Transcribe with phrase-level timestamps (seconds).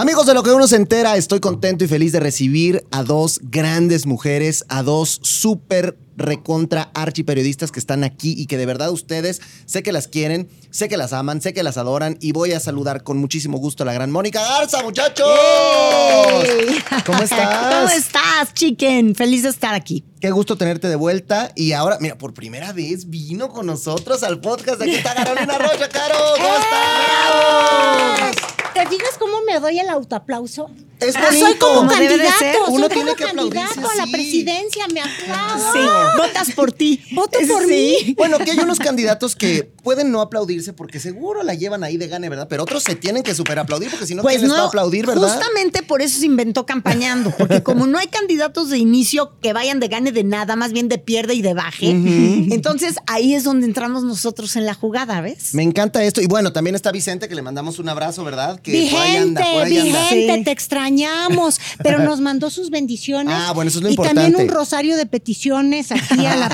[0.00, 3.38] Amigos de lo que uno se entera, estoy contento y feliz de recibir a dos
[3.42, 9.42] grandes mujeres, a dos súper recontra archiperiodistas que están aquí y que de verdad ustedes
[9.66, 12.60] sé que las quieren, sé que las aman, sé que las adoran y voy a
[12.60, 15.28] saludar con muchísimo gusto a la gran Mónica Garza, muchachos.
[17.04, 17.74] ¿Cómo estás?
[17.74, 19.14] ¿Cómo estás, chicken?
[19.14, 20.02] Feliz de estar aquí.
[20.18, 24.40] Qué gusto tenerte de vuelta y ahora, mira, por primera vez vino con nosotros al
[24.40, 24.80] podcast.
[24.80, 26.16] Aquí está Carolina Rocha, Caro.
[26.38, 28.59] ¿Cómo estás?
[28.74, 30.70] ¿Te fijas cómo me doy el autoaplauso?
[31.00, 31.46] Es Ah, bonito.
[31.46, 32.54] soy como Como debe de candidato, ser.
[32.54, 35.72] soy Uno como tiene que candidato a la presidencia, me aplaudo.
[35.72, 35.78] Sí,
[36.18, 37.02] votas por ti.
[37.12, 37.96] Voto por Sí.
[38.06, 38.14] mí.
[38.16, 42.06] Bueno, que hay unos candidatos que pueden no aplaudirse porque seguro la llevan ahí de
[42.08, 42.46] gane, ¿verdad?
[42.50, 44.60] Pero otros se tienen que super aplaudir porque si no, Pues ¿quién les va a
[44.62, 45.28] no, aplaudir, verdad?
[45.32, 49.80] justamente por eso se inventó campañando, porque como no hay candidatos de inicio que vayan
[49.80, 53.66] de gane de nada, más bien de pierde y de baje, entonces ahí es donde
[53.66, 55.54] entramos nosotros en la jugada, ¿ves?
[55.54, 56.20] Me encanta esto.
[56.20, 58.60] Y bueno, también está Vicente, que le mandamos un abrazo, ¿verdad?
[58.60, 59.98] Que por ahí Vigente, anda, por ahí anda.
[60.00, 60.44] vigente, Sí.
[60.44, 60.50] te
[60.94, 63.34] extrañamos, pero nos mandó sus bendiciones.
[63.36, 64.22] Ah, bueno, eso es lo y importante.
[64.22, 66.48] también un rosario de peticiones aquí a la...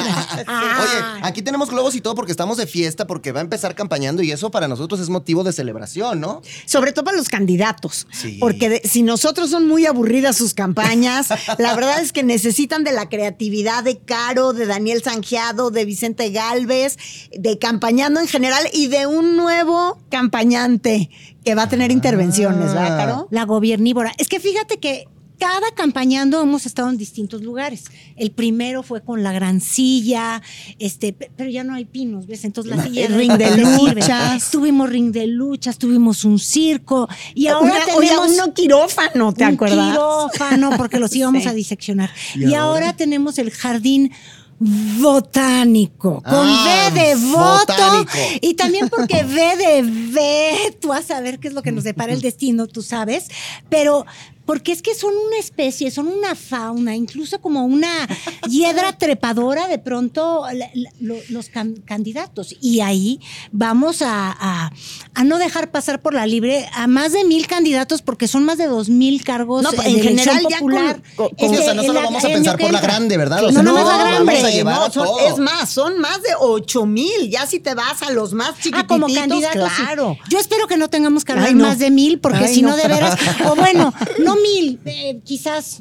[0.47, 3.75] Ah, Oye, aquí tenemos globos y todo porque estamos de fiesta, porque va a empezar
[3.75, 6.43] campañando y eso para nosotros es motivo de celebración, ¿no?
[6.67, 8.39] Sobre todo para los candidatos, Sí.
[8.41, 11.28] porque de- si nosotros son muy aburridas sus campañas,
[11.59, 16.31] la verdad es que necesitan de la creatividad de Caro, de Daniel Sangiado, de Vicente
[16.31, 16.97] Galvez,
[17.37, 21.11] de campañando en general y de un nuevo campañante
[21.47, 23.28] que va a tener intervenciones, ¿verdad, Caro?
[23.30, 24.12] la gobernívora.
[24.19, 25.05] Es que fíjate que
[25.39, 27.84] cada campañando hemos estado en distintos lugares.
[28.16, 30.42] El primero fue con la gran silla,
[30.80, 32.44] este, pe- pero ya no hay pinos, ¿ves?
[32.44, 34.50] Entonces la silla El ring de luchas.
[34.50, 39.44] Tuvimos ring de luchas, tuvimos un circo y ahora Una- oye, tenemos uno quirófano, ¿te
[39.47, 39.91] un acuerdas?
[39.92, 41.48] quirófano porque los íbamos Sí.
[41.48, 42.10] a diseccionar.
[42.34, 42.62] ¿Y Y, ahora?
[42.86, 42.97] ahora?
[42.97, 44.10] tenemos el jardín
[44.59, 48.12] botánico con Ah, B de voto botánico.
[48.41, 51.85] y también porque V de V, tú vas a ver qué es lo que nos
[51.85, 53.29] depara el destino, tú sabes,
[53.69, 54.07] pero
[54.47, 58.08] porque es que son una especie, son una fauna, incluso como una
[58.48, 62.54] hiedra trepadora de pronto la- la- lo- los can- candidatos.
[62.60, 63.21] Y ahí
[63.53, 64.72] vamos a, a-
[65.15, 68.56] a no dejar pasar por la libre a más de mil candidatos porque son más
[68.59, 71.03] de dos mil cargos No, eh, en general ya con- popular.
[71.16, 73.44] con- Es Sí, o sea, no solo vamos a pensar por la grande, ¿verdad?
[73.44, 76.31] O No, sea, no, no, la vamos a llevar son- es más, son más de
[76.38, 77.31] 8 mil.
[77.31, 79.71] Ya si te vas a los más chiquititos, Ah, como candidatos.
[79.76, 79.82] sí.
[79.82, 80.16] claro.
[80.28, 81.65] Yo espero que no tengamos que hablar Ay, no.
[81.66, 82.76] más de mil, porque si no, no.
[82.76, 83.19] de veras.
[83.50, 83.92] O bueno,
[84.25, 85.80] no mil, eh, quizás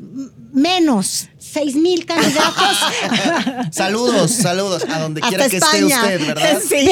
[0.54, 2.78] menos, seis mil candidatos.
[3.72, 5.96] Saludos, saludos a donde Hasta quiera que España.
[5.96, 6.62] esté usted, ¿verdad?
[6.70, 6.90] Sí.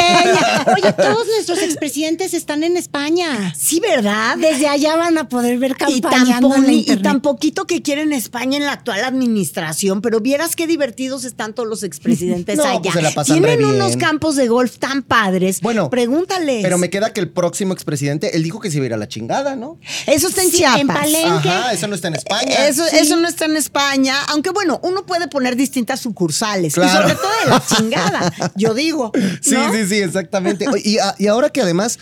[0.75, 3.53] Oye, todos nuestros expresidentes están en España.
[3.57, 4.37] Sí, ¿verdad?
[4.37, 7.03] Desde allá van a poder ver Y poni- y internet.
[7.03, 11.67] tan poquito que quieren España en la actual administración, pero vieras qué divertidos están todos
[11.67, 12.81] los expresidentes No, allá.
[12.81, 13.81] pues se la pasan re Tienen bien.
[13.81, 15.59] unos campos de golf tan padres.
[15.61, 16.61] Bueno, pregúntales.
[16.63, 18.97] Pero me queda que el próximo expresidente, él dijo que se iba a ir a
[18.97, 19.77] la chingada, ¿no?
[20.07, 20.79] Eso está en Sí, Chiapas.
[20.81, 21.49] en Palenque.
[21.49, 22.67] Ajá, eso no está en España.
[22.67, 26.73] Eso, eso no está en España, aunque bueno, uno puede poner distintas sucursales.
[26.75, 26.91] Claro.
[26.91, 29.11] Y sobre todo de la chingada, yo digo.
[29.41, 29.71] Sí, ¿no?
[29.73, 30.67] sí, sí, exactamente.
[30.69, 31.99] Oye, Y, a- y ahora que además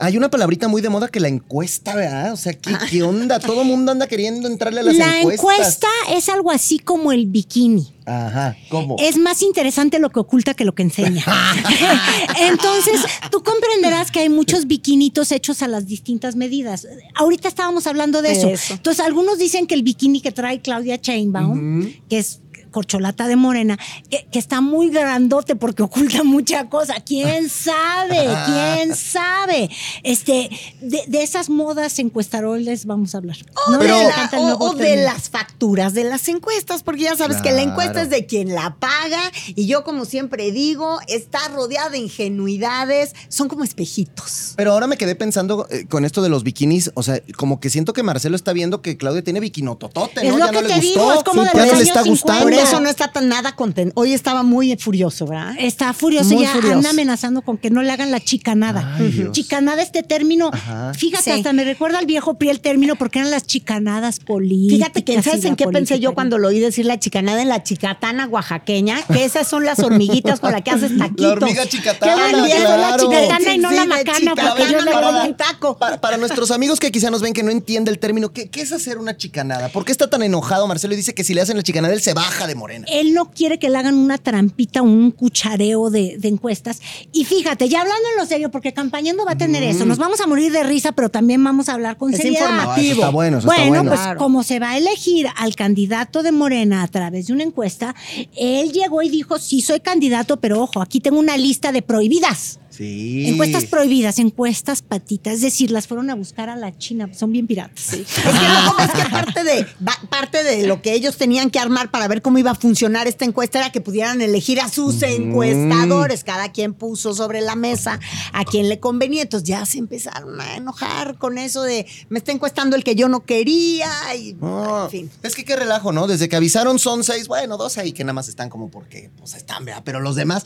[0.00, 2.32] hay una palabrita muy de moda que la encuesta, ¿verdad?
[2.32, 3.38] O sea, ¿qué, qué onda?
[3.38, 5.40] Todo mundo anda queriendo entrarle a las La encuestas.
[5.40, 7.92] encuesta es algo así como el bikini.
[8.06, 8.96] Ajá, ¿cómo?
[8.98, 11.22] Es más interesante lo que oculta que lo que enseña.
[12.40, 16.86] Entonces, tú comprenderás que hay muchos bikinitos hechos a las distintas medidas.
[17.14, 18.48] Ahorita estábamos hablando de eso.
[18.48, 18.74] Eso.
[18.74, 22.40] Entonces, algunos dicen que el bikini que trae Claudia Chainbaum, que es
[22.70, 26.94] corcholata de morena, que, que está muy grandote porque oculta mucha cosa.
[27.04, 28.28] ¿Quién sabe?
[28.46, 29.70] ¿Quién sabe?
[30.02, 30.50] Este,
[30.80, 33.36] de, de esas modas encuestaroles vamos a hablar.
[33.66, 33.78] O, ¿no?
[33.78, 38.02] de, la- o- o las facturas de las encuestas, porque ya sabes que la encuesta
[38.02, 39.20] es de quien la paga
[39.54, 44.54] y yo como siempre digo, está rodeada de ingenuidades, son como espejitos.
[44.56, 47.70] Pero ahora me quedé pensando eh, con esto de los bikinis, o sea, como que
[47.70, 50.30] siento que Marcelo está viendo que Claudia tiene bikinototote, ¿no?
[50.30, 51.78] Es lo ya que no le te gustó, digo, es como de ya los no
[51.78, 52.10] le está 50.
[52.10, 52.44] gustando.
[52.56, 52.59] Por.
[52.62, 53.92] Eso no está tan nada contento.
[53.96, 55.54] Hoy estaba muy furioso, ¿verdad?
[55.58, 56.76] Está furioso, Muy ya furioso.
[56.76, 58.96] anda amenazando con que no le hagan la chicanada.
[58.96, 59.28] Ay.
[59.32, 60.92] Chicanada, este término, Ajá.
[60.94, 61.30] fíjate, Sí.
[61.30, 64.76] hasta me recuerda al viejo PRI el término porque eran las chicanadas políticas.
[64.78, 67.62] Fíjate que, ¿sabes en qué pensé yo cuando lo oí decir la chicanada en la
[67.62, 69.02] chicatana oaxaqueña?
[69.12, 71.20] Que esas son las hormiguitas con las que haces taquitos.
[71.26, 72.82] La hormiga chicatana, Qué buen día, claro.
[72.82, 75.76] la chicatana y no la macana, chicatana, porque yo le no doy la el taco.
[75.78, 78.62] Para, para nuestros amigos que quizá nos ven que no entiende el término, ¿qué, qué
[78.62, 79.68] es hacer una chicanada?
[79.68, 82.00] ¿Por qué está tan enojado Marcelo y dice que si le hacen la chicanada él
[82.00, 82.86] se baja de morena?
[82.90, 86.80] Él no quiere que le hagan una trampita, un cuchareo de, de encuestas.
[87.12, 89.86] Y fíjate, ya hablando en lo serio, porque campañando va a tener eso.
[89.86, 92.50] Nos vamos a morir de risa, pero también vamos a hablar con Es seriedad.
[92.50, 92.90] informativo.
[92.90, 93.90] Ah, está bueno, eso bueno, está bueno.
[93.90, 94.18] pues Claro.
[94.18, 97.94] como se va a elegir al candidato de Morena a través de una encuesta,
[98.36, 102.58] él llegó y dijo, sí soy candidato, pero ojo, aquí tengo una lista de prohibidas.
[102.80, 103.28] Sí.
[103.28, 105.34] Encuestas prohibidas, encuestas patitas.
[105.34, 107.10] Es decir, las fueron a buscar a la China.
[107.12, 107.92] Son bien piratas.
[107.92, 109.66] Es que, no, es que parte, de,
[110.08, 113.26] parte de lo que ellos tenían que armar para ver cómo iba a funcionar esta
[113.26, 116.24] encuesta era que pudieran elegir a sus encuestadores.
[116.24, 118.00] Cada quien puso sobre la mesa
[118.32, 119.24] a quien le convenía.
[119.24, 123.10] Entonces ya se empezaron a enojar con eso de me está encuestando el que yo
[123.10, 123.90] no quería.
[124.16, 125.10] Y, Ah, en fin.
[125.22, 126.06] Es que qué relajo, ¿no?
[126.06, 129.34] Desde que avisaron son seis, bueno, dos ahí que nada más están como porque, pues
[129.34, 129.82] están, ¿verdad?
[129.84, 130.44] Pero los demás,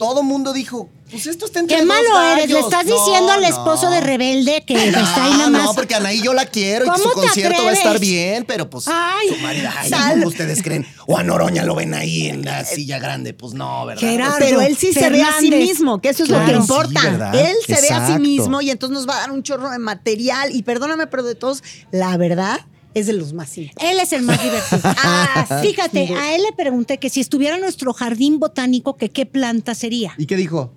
[0.00, 2.48] todo mundo dijo, pues esto está entre Qué dos malo eres.
[2.50, 3.46] Le estás No, diciendo al no.
[3.48, 5.64] esposo de Rebelde que No, está ahí nada más.
[5.64, 8.70] no, porque Anaí yo la quiero y ¿Cómo su concierto va a estar bien, pero
[8.70, 9.28] pues Ay.
[9.28, 10.86] su marido, ay, Sal- ¿cómo ustedes creen?
[11.06, 14.00] O a Noroña lo ven ahí en la silla grande, pues no, ¿verdad?
[14.00, 14.36] Gerardo.
[14.38, 17.32] Pero él sí se ve a sí mismo, que eso es lo que importa.
[17.34, 19.78] él se ve a sí mismo y entonces nos va a dar un chorro de
[19.78, 20.56] material.
[20.56, 22.60] Y perdóname, pero de todos, la verdad
[22.94, 23.76] es de los más simples.
[23.80, 24.80] Él es el más divertido.
[25.02, 26.12] Ah, fíjate, Sí.
[26.14, 30.14] a él le pregunté que si estuviera en nuestro jardín botánico, que qué planta sería.
[30.18, 30.72] ¿Y qué dijo?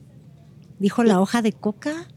[0.79, 2.07] Dijo la hoja de coca.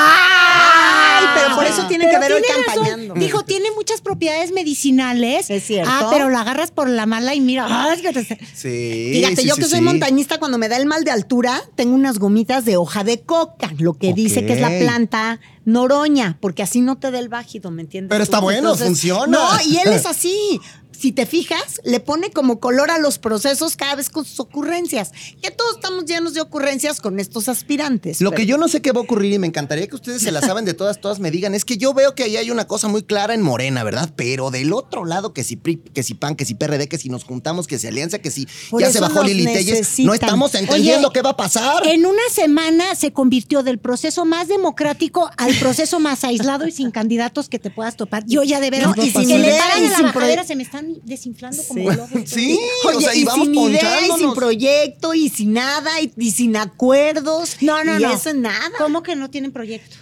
[0.00, 2.64] Ay, pero por eso tiene que ver hoy razón.
[2.74, 3.14] campañando.
[3.14, 5.50] Dijo, tiene muchas propiedades medicinales.
[5.50, 5.90] Es cierto.
[5.92, 7.66] Ah, pero la agarras por la mala y mira.
[7.68, 8.24] ay, que te-
[8.54, 9.10] Sí.
[9.14, 9.84] Fíjate, sí, yo sí, que soy sí.
[9.84, 13.72] montañista, cuando me da el mal de altura, tengo unas gomitas de hoja de coca,
[13.78, 17.70] lo que dice que es la planta noroña, porque así no te da el bájido,
[17.70, 18.10] ¿me entiendes?
[18.10, 19.26] Pero está bueno, funciona.
[19.26, 20.60] No, y él es así.
[20.90, 25.12] Si te fijas, le pone como color a los procesos cada vez con sus ocurrencias.
[25.40, 28.20] Que todos estamos llenos de ocurrencias con estos aspirantes.
[28.20, 30.22] Lo pero- que yo no sé qué va a ocurrir y me encantaría que ustedes
[30.22, 32.50] se la saben de todas, todas me digan, es que yo veo que ahí hay
[32.50, 34.10] una cosa muy clara en Morena, ¿verdad?
[34.16, 37.10] Pero del otro lado, que si PRI, que si PAN, que si PRD, que si
[37.10, 40.52] nos juntamos, que si Alianza, que si Por ya se bajó Lili Telles, no estamos
[40.56, 41.86] entendiendo Oye, qué va a pasar.
[41.86, 46.90] En una semana se convirtió del proceso más democrático al proceso más aislado y sin
[46.90, 48.24] candidatos que te puedas topar.
[48.26, 50.62] Yo ya de veras, No, y que sin le paran en la bajadera, se me
[50.62, 51.68] están desinflando Sí.
[51.68, 52.10] como globos.
[52.26, 56.00] Sí, Oye, o sea, y, y vamos sin idea, y sin proyecto, y sin nada,
[56.00, 57.56] y, y sin acuerdos.
[57.60, 58.12] No, no, y no.
[58.12, 58.70] eso nada.
[58.78, 59.96] ¿Cómo que no tienen proyecto?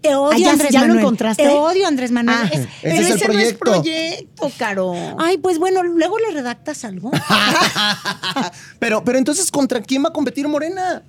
[0.00, 1.00] Te odio, Ah, ¿ya- Andrés ya lo Manuel.
[1.04, 1.42] encontraste?
[1.44, 2.36] Te odio, Andrés Manuel.
[2.42, 4.94] Ah, Es- Ese pero es el ese no es proyecto, Caro.
[5.18, 7.12] Ay, pues bueno, luego le redactas algo.
[8.78, 11.02] pero, pero entonces, ¿contra quién va a competir Morena?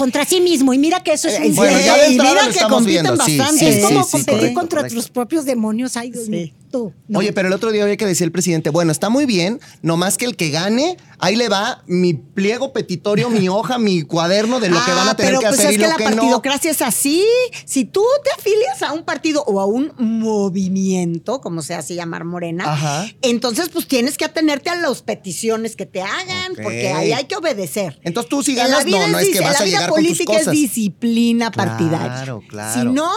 [0.00, 0.72] Contra sí mismo.
[0.72, 3.02] Y mira que eso es Eh, un Bueno, sí, ya de y mira que compiten
[3.04, 3.68] viendo, sí, bastante.
[3.68, 4.96] es sí, como sí, competir correcto, contra correcto.
[4.96, 5.94] tus propios demonios.
[5.98, 6.30] Ay, Dios Sí.
[6.30, 6.52] mío.
[6.70, 6.92] Tú.
[7.08, 7.18] no.
[7.18, 10.16] Oye, pero el otro día había que decir el presidente, bueno, está muy bien, nomás
[10.18, 14.68] que el que gane, ahí le va mi pliego petitorio, mi hoja, mi cuaderno de
[14.68, 15.96] lo que Ah, van a tener pero que pues hacer es y que lo la
[15.96, 16.16] que no.
[16.16, 17.24] partidocracia es así.
[17.64, 22.24] Si tú te afilias a un partido o a un movimiento, como se hace llamar
[22.24, 23.06] Morena, Ajá.
[23.22, 27.36] entonces pues tienes que atenerte a las peticiones que te hagan, porque ahí hay que
[27.36, 27.98] obedecer.
[28.02, 29.76] Entonces tú si la ganas, vida no, no es es que vas a la vida
[29.78, 32.06] llegar con tus política es disciplina partidaria.
[32.14, 32.80] Claro, claro.
[32.80, 33.10] Si no,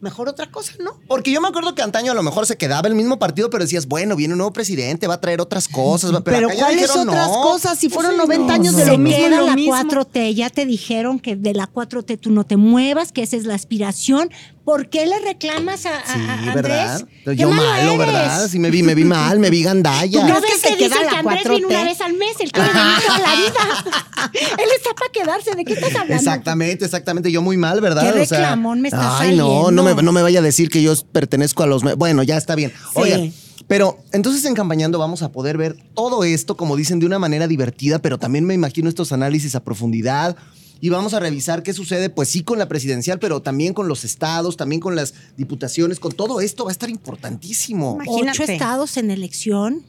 [0.00, 0.92] mejor otra cosa, ¿no?
[1.06, 3.64] Porque yo me acuerdo que antaño a lo mejor se quedaba el mismo partido, pero
[3.64, 6.14] decías, bueno, viene un nuevo presidente, va a traer otras cosas.
[6.14, 7.42] va- Pero, Pero, ¿cuáles dijeron, otras no.
[7.42, 7.78] cosas?
[7.78, 8.78] Si Pues fueron sí, 90 no, años no.
[8.78, 9.72] de Se lo mismo, queda la mismo.
[9.74, 13.44] 4T, ya te dijeron que de la 4T tú no te muevas, que esa es
[13.44, 14.30] la aspiración.
[14.70, 16.54] ¿Por qué le reclamas a, a- Sí, a Andrés?
[16.54, 17.08] ¿verdad?
[17.24, 17.98] Qué Yo malo eres.
[17.98, 18.48] ¿verdad?
[18.48, 20.20] Sí me vi, me vi mal, me vi gandalla.
[20.22, 21.48] ¿No ¿Crees ves que se que, dicen que Andrés 4T?
[21.50, 22.32] viene una vez al mes?
[22.38, 24.32] Él quiere venir toda la vida.
[24.62, 25.54] Él está para quedarse.
[25.56, 26.14] ¿De qué estás hablando?
[26.14, 27.32] Exactamente, exactamente.
[27.32, 28.02] Yo muy mal, ¿verdad?
[28.14, 30.68] Qué O sea, reclamón me está Ay, no, no me, no me vaya a decir
[30.70, 31.82] que yo pertenezco a los...
[31.96, 32.70] Bueno, ya está bien.
[32.70, 32.76] Sí.
[32.94, 33.32] Oigan,
[33.66, 37.48] pero entonces en Campañando vamos a poder ver todo esto, como dicen, de una manera
[37.48, 40.36] divertida, pero también me imagino estos análisis a profundidad.
[40.80, 44.04] Y vamos a revisar qué sucede, pues sí, con la presidencial, pero también con los
[44.04, 47.98] estados, también con las diputaciones, con todo esto va a estar importantísimo.
[48.02, 48.42] Imagínate.
[48.42, 49.82] Ocho estados en elección.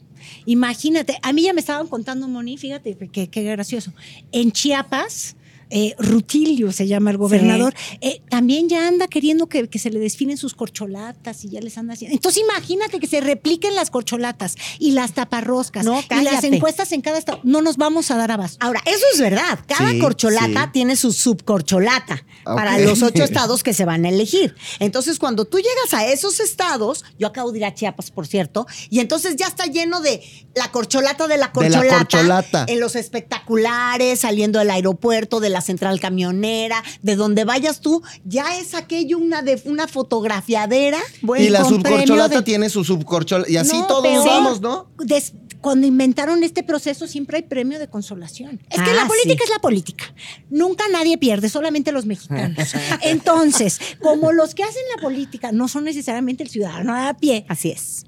[0.46, 3.92] Imagínate, a mí ya me estaban contando, Moni, fíjate qué qué gracioso.
[4.30, 5.34] En Chiapas,
[5.74, 9.98] eh, Rutilio se llama el gobernador, eh, también ya anda queriendo que, que se le
[9.98, 12.14] desfilen sus corcholatas y ya les anda haciendo.
[12.14, 17.00] Entonces imagínate que se repliquen las corcholatas y las taparroscas No, y las encuestas en
[17.00, 17.40] cada estado.
[17.42, 18.58] No nos vamos a dar abasto.
[18.60, 19.58] Ahora, eso es verdad.
[19.66, 20.70] Cada Sí, corcholata sí.
[20.74, 24.54] tiene su subcorcholata para los ocho estados que se van a elegir.
[24.78, 28.66] Entonces, cuando tú llegas a esos estados, yo acabo de ir a Chiapas, por cierto,
[28.90, 30.22] y entonces ya está lleno de
[30.54, 32.66] la corcholata de la De la corcholata, corcholata.
[32.68, 38.58] en los espectaculares, saliendo del aeropuerto, de la central camionera, de donde vayas tú, ya
[38.58, 40.98] es aquello una de una fotografiadera.
[41.22, 43.50] Bueno, y la subcorcholata de- tiene su subcorcholata.
[43.50, 44.88] Y así No, todos vamos, ¿no?
[44.98, 48.60] Des- cuando inventaron este proceso siempre hay premio de consolación.
[48.68, 49.44] Es que Ah, la política sí.
[49.44, 50.04] es la política.
[50.50, 52.58] Nunca nadie pierde, solamente los mexicanos.
[53.02, 57.70] Entonces, como los que hacen la política no son necesariamente el ciudadano a pie, Así
[57.70, 58.04] es.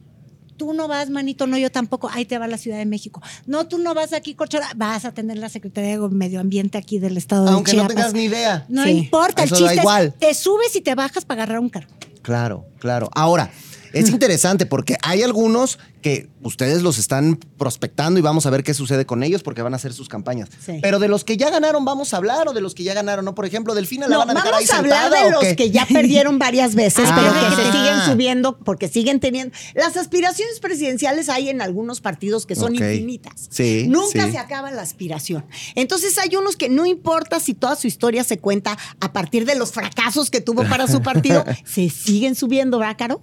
[0.56, 3.20] Tú no vas, manito, no, yo tampoco, ahí te va la Ciudad de México.
[3.46, 6.99] No, tú no vas aquí, Corchola, vas a tener la Secretaría de Medio Ambiente aquí
[6.99, 7.96] del estado Aunque de no Chiapas.
[7.96, 8.64] tengas ni idea.
[8.68, 8.90] No Sí.
[8.90, 10.14] importa, el Eso da chiste es, igual.
[10.18, 11.92] te subes y te bajas para agarrar un cargo.
[12.23, 13.11] Claro, claro.
[13.14, 13.50] Ahora,
[13.94, 18.74] Es interesante porque hay algunos que ustedes los están prospectando y vamos a ver qué
[18.74, 20.50] sucede con ellos porque van a hacer sus campañas.
[20.64, 20.78] Sí.
[20.82, 23.24] Pero de los que ya ganaron vamos a hablar o de los que ya ganaron,
[23.24, 23.34] ¿no?
[23.34, 25.30] Por ejemplo, Delfina la No, van a dejar vamos ahí a hablar sentada, de ¿o
[25.30, 25.56] los qué?
[25.56, 27.14] que ya perdieron varias veces, Ah.
[27.16, 29.56] pero que se siguen subiendo porque siguen teniendo.
[29.74, 33.48] Las aspiraciones presidenciales hay en algunos partidos que son infinitas.
[33.50, 34.32] Sí, Nunca sí.
[34.32, 35.46] se acaba la aspiración.
[35.74, 39.54] Entonces hay unos que no importa si toda su historia se cuenta a partir de
[39.54, 43.22] los fracasos que tuvo para su partido, se siguen subiendo, ¿verdad, Caro?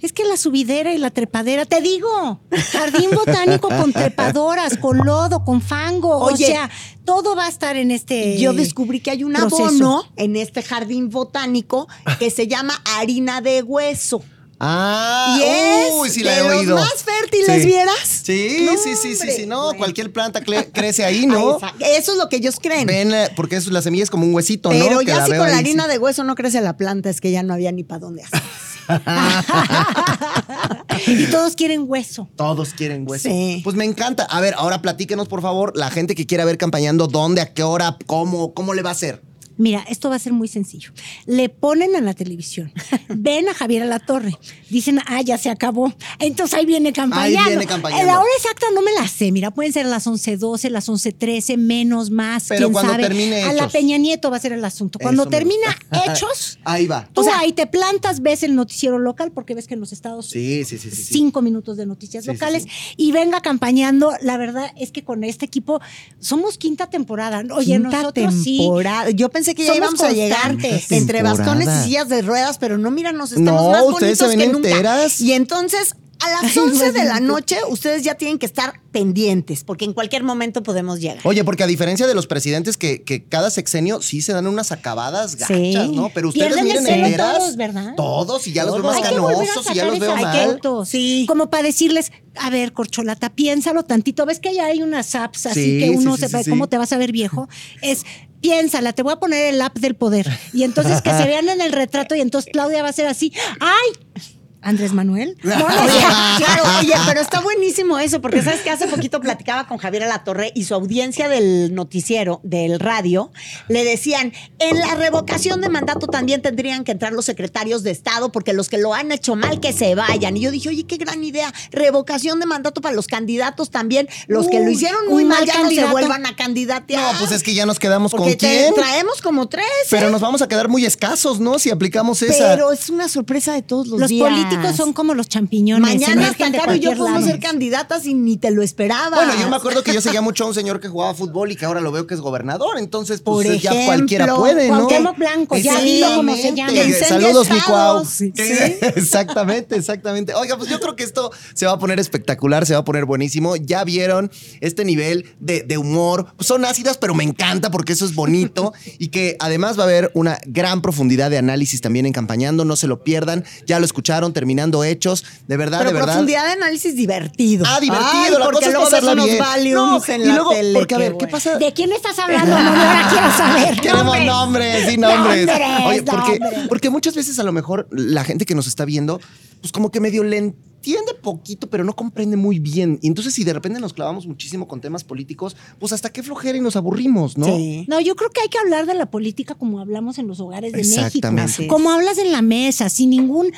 [0.00, 2.40] Es que la subidera y la trepadera, te digo,
[2.72, 6.44] jardín botánico con trepadoras, con lodo, con fango, Oye.
[6.44, 6.70] o sea,
[7.04, 9.64] todo va a estar en este Yo descubrí que hay un proceso.
[9.64, 11.86] abono en este jardín botánico
[12.18, 14.24] que se llama harina de hueso.
[14.64, 16.74] Ah, Y es uy, sí la de he los oído.
[16.76, 17.66] más fértiles, Sí.
[17.66, 18.22] ¿vieras?
[18.24, 19.78] Sí, No, sí, sí, sí, sí, no, Bueno.
[19.78, 20.40] cualquier planta
[20.72, 21.58] crece ahí, ¿no?
[21.62, 22.86] Ah, Eso es lo que ellos creen.
[22.86, 24.84] Ven, eh, porque eso, la semilla es como un huesito, ¿no?
[24.84, 25.90] Pero Que ya si con la harina sí.
[25.90, 28.40] de hueso no crece la planta, es que ya no había ni para dónde hacer.
[31.06, 32.28] y todos quieren hueso.
[32.36, 33.28] Todos quieren hueso.
[33.28, 33.60] Sí.
[33.64, 34.24] Pues me encanta.
[34.24, 37.62] A ver, ahora platíquenos, por favor, la gente que quiera ver campañando, ¿dónde, a qué
[37.62, 39.22] hora, cómo, cómo le va a hacer?
[39.62, 40.90] Mira, esto va a ser muy sencillo.
[41.24, 42.72] Le ponen en la televisión,
[43.08, 44.36] ven a Javier a la Torre,
[44.70, 45.94] dicen, ah, ya se acabó.
[46.18, 47.38] Entonces ahí viene campañando.
[47.38, 48.04] Ahí viene campañando.
[48.06, 49.30] La hora exacta no me la sé.
[49.30, 53.04] Mira, pueden ser las 11.12, las 11.13, menos, más, Pero quién cuando sabe.
[53.04, 53.68] termine A la.
[53.68, 54.98] Peña Nieto va a ser el asunto.
[54.98, 55.76] Cuando Eso termina.
[56.06, 57.08] Hechos, Ahí va.
[57.12, 59.92] tú O sea- ahí te plantas, ves el noticiero local, porque ves que en los
[59.92, 60.96] estados Sí, sí, sí, sí.
[60.96, 61.12] sí.
[61.14, 62.66] cinco minutos de noticias Sí, locales
[62.96, 64.12] y venga campañando.
[64.22, 65.80] La verdad es que con este equipo
[66.18, 67.42] somos quinta temporada.
[67.54, 68.58] Oye, Quinta nosotros sí.
[68.58, 69.10] temporada.
[69.10, 71.34] Yo pensé que ya Somos íbamos a llegar entre Temporada.
[71.34, 74.28] bastones y sillas de ruedas, pero no, mira, nos estamos No, más ustedes se bonitos
[74.28, 74.68] ven que nunca.
[74.70, 75.20] enteras.
[75.20, 75.94] Y entonces,
[76.24, 80.22] a las 11 de la noche, ustedes ya tienen que estar pendientes, porque en cualquier
[80.22, 81.18] momento podemos llegar.
[81.24, 84.70] Oye, porque a diferencia de los presidentes que, que cada sexenio sí se dan unas
[84.70, 85.74] acabadas gachas, Sí.
[85.92, 86.10] ¿no?
[86.14, 87.38] Pero ustedes Pierden miren enteras.
[87.38, 87.94] todos, ¿verdad?
[87.96, 90.60] Todos, y ya los veo más canosos, y ya los veo mal.
[90.86, 91.24] Sí.
[91.26, 94.24] Como para decirles, a ver, corcholata, piénsalo tantito.
[94.24, 96.50] ¿Ves que ya hay unas apps así Sí, que uno sí, se sí, ve sí.
[96.50, 97.48] cómo te vas a ver viejo?
[97.80, 98.04] Es
[98.42, 100.28] piénsala, te voy a poner el app del poder.
[100.52, 103.32] Y entonces que se vean en el retrato y entonces Claudia va a ser así.
[103.60, 104.32] ¡Ay!
[104.62, 105.36] Andrés Manuel.
[105.44, 105.92] No, no, Oye,
[106.38, 110.52] claro, oye, pero está buenísimo eso, porque sabes que hace poquito platicaba con Javier Alatorre
[110.54, 113.30] y su audiencia del noticiero, del radio,
[113.68, 118.32] le decían, en la revocación de mandato también tendrían que entrar los secretarios de Estado,
[118.32, 120.36] porque los que lo han hecho mal, que se vayan.
[120.36, 124.48] Y yo dije, oye, qué gran idea, revocación de mandato para los candidatos también, los
[124.48, 127.12] que lo hicieron muy mal ya no se vuelvan a candidatear.
[127.14, 128.74] No, pues es que ya nos quedamos porque con te- quién.
[128.74, 129.66] traemos como tres.
[129.90, 130.10] Pero ¿eh?
[130.10, 131.58] nos vamos a quedar muy escasos, ¿no?
[131.58, 132.50] Si aplicamos esa.
[132.54, 134.28] Pero es una sorpresa de todos los, Los días.
[134.28, 135.88] políticos son como los champiñones.
[135.88, 137.32] Mañana hasta de Caro y yo cualquier podemos lado.
[137.32, 139.16] ser candidatas y ni te lo esperaba.
[139.16, 141.56] Bueno, yo me acuerdo que yo seguía mucho a un señor que jugaba fútbol y
[141.56, 142.78] que ahora lo veo que es gobernador.
[142.78, 144.86] Entonces, pues Por ya cualquiera puede, ¿no?
[144.86, 146.72] Cuauhtémoc Blanco, ya dilo cómo se llama.
[147.08, 147.60] Saludos, mi.
[147.60, 148.04] Cuau.
[148.04, 148.32] Sí.
[148.80, 150.34] Exactamente, exactamente.
[150.34, 153.04] Oiga, pues yo creo que esto se va a poner espectacular, se va a poner
[153.04, 153.56] buenísimo.
[153.56, 154.30] Ya vieron
[154.60, 156.26] este nivel de, de humor.
[156.40, 158.72] Son ácidas, pero me encanta porque eso es bonito.
[158.98, 162.64] y que además va a haber una gran profundidad de análisis también en campañando.
[162.64, 163.44] No se lo pierdan.
[163.66, 165.24] Ya lo escucharon, terminando hechos.
[165.46, 166.08] De verdad, Pero de verdad.
[166.14, 167.64] profundidad de análisis divertido.
[167.68, 168.10] Ah, divertido.
[168.12, 169.38] Ay, la porque cosa es luego ves unos bien.
[169.38, 170.72] Valiums No, en y la luego, tele.
[170.78, 171.58] porque a ver, ¿qué pasa?
[171.58, 172.50] ¿De quién estás hablando?
[172.58, 173.80] No, ahora quiero saber.
[173.80, 174.88] Queremos Nombres.
[174.88, 175.46] sí, nombres.
[175.46, 179.20] Nombres, Oye, porque, porque muchas veces a lo mejor la gente que nos está viendo,
[179.60, 182.98] pues como que medio le entiende poquito, pero no comprende muy bien.
[183.02, 186.58] Y entonces si de repente nos clavamos muchísimo con temas políticos, pues hasta qué flojera
[186.58, 187.46] y nos aburrimos, ¿no?
[187.46, 187.84] Sí.
[187.86, 190.72] No, yo creo que hay que hablar de la política como hablamos en los hogares
[190.72, 191.52] de Exactamente.
[191.52, 191.72] México.
[191.72, 193.52] Como hablas en la mesa, sin ningún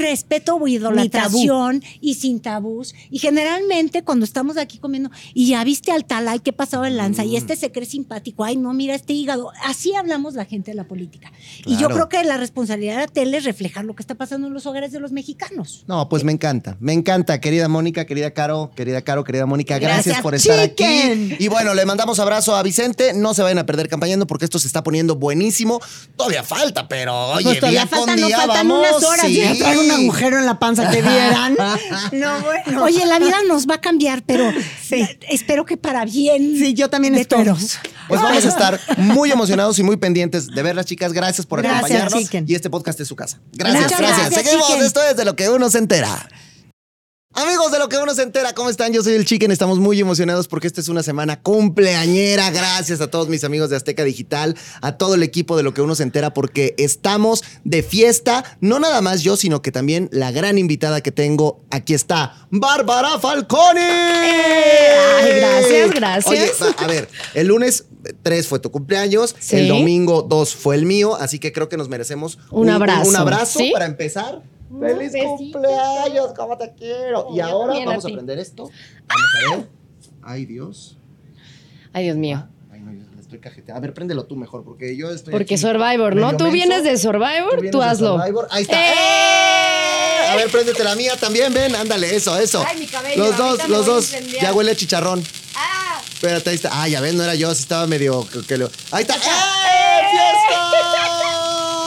[0.00, 2.94] respeto o idolatración y sin tabús.
[3.10, 6.96] Y generalmente cuando estamos aquí comiendo, y ya viste al tal, ay, qué pasado el
[6.96, 7.28] lanza, Mm.
[7.28, 9.50] y este se cree simpático, ay, no, mira este hígado.
[9.64, 11.32] Así hablamos la gente de la política.
[11.66, 14.46] Y yo creo que la responsabilidad de la tele es reflejar lo que está pasando
[14.46, 15.84] en los hogares de los mexicanos.
[15.88, 16.43] No, pues me encanta,
[16.80, 21.32] me encanta, querida Mónica, querida Caro, querida Caro, querida Mónica, gracias, Gracias, por estar chicken.
[21.32, 21.44] aquí.
[21.44, 24.58] Y bueno, le mandamos abrazo a Vicente, no se vayan a perder campañando porque esto
[24.58, 25.80] se está poniendo buenísimo.
[26.16, 29.26] Todavía falta, pero oye, Pues todavía faltan, no día faltan vamos, unas horas.
[29.26, 29.36] sí.
[29.36, 31.56] Ya traigo un agujero en la panza que vieran.
[32.12, 32.84] no, bueno.
[32.84, 35.06] Oye, la vida nos va a cambiar, pero Sí.
[35.30, 36.56] espero que para bien.
[36.58, 37.54] Sí, yo también de espero.
[37.54, 37.78] todos.
[38.08, 41.12] Pues vamos a estar muy emocionados y muy pendientes de verlas, chicas.
[41.12, 42.50] Gracias por Gracias, acompañarnos.
[42.50, 43.40] Y este podcast es su casa.
[43.52, 44.30] Gracias, gracias.
[44.30, 44.70] gracias, Seguimos.
[44.82, 46.28] Esto es de lo que uno se entera.
[47.36, 48.92] Amigos de lo que uno se entera, ¿cómo están?
[48.92, 52.48] Yo soy el Chicken, estamos muy emocionados porque esta es una semana cumpleañera.
[52.52, 55.82] Gracias a todos mis amigos de Azteca Digital, a todo el equipo de lo que
[55.82, 58.44] uno se entera porque estamos de fiesta.
[58.60, 63.18] No nada más yo, sino que también la gran invitada que tengo aquí está, Bárbara
[63.18, 63.80] Falcone.
[65.36, 66.62] Gracias, gracias.
[66.62, 67.86] Oye, a ver, el lunes
[68.22, 69.56] 3 fue tu cumpleaños, Sí.
[69.56, 73.16] el domingo 2 fue el mío, así que creo que nos merecemos Un abrazo, Un,
[73.16, 73.70] abrazo ¿sí?
[73.72, 74.40] para empezar.
[74.80, 76.32] ¡Feliz cumpleaños!
[76.36, 77.28] ¿Cómo te quiero?
[77.34, 78.14] Y ahora a vamos a ti.
[78.14, 78.70] prender esto.
[79.06, 79.68] Vamos a ver.
[80.22, 80.96] Ay, Dios.
[81.92, 82.46] Ay, Dios mío.
[82.72, 83.76] Ay, no, yo le estoy cajeteando.
[83.78, 85.32] A ver, préndelo tú mejor, porque yo estoy.
[85.32, 86.36] Porque aquí Survivor, ¿no?
[86.36, 86.52] Tú menso.
[86.54, 88.16] vienes de Survivor, tú hazlo.
[88.18, 88.48] Survivor.
[88.50, 88.76] Ahí está.
[88.80, 88.94] ¡Eh!
[88.96, 90.30] ¡Eh!
[90.30, 92.64] A ver, préndete la mía también, ven, ándale, eso, eso.
[92.66, 94.14] Ay, mi cabello, los dos, los a dos.
[94.40, 95.22] Ya huele a chicharrón.
[95.54, 96.00] ¡Ah!
[96.12, 96.70] Espérate, ahí está.
[96.72, 98.26] Ah, ya ves, no era yo, sí estaba medio.
[98.28, 99.14] que- que lo- Ahí está.
[99.16, 99.18] ¡Eh!
[100.10, 100.58] ¡Fiesta!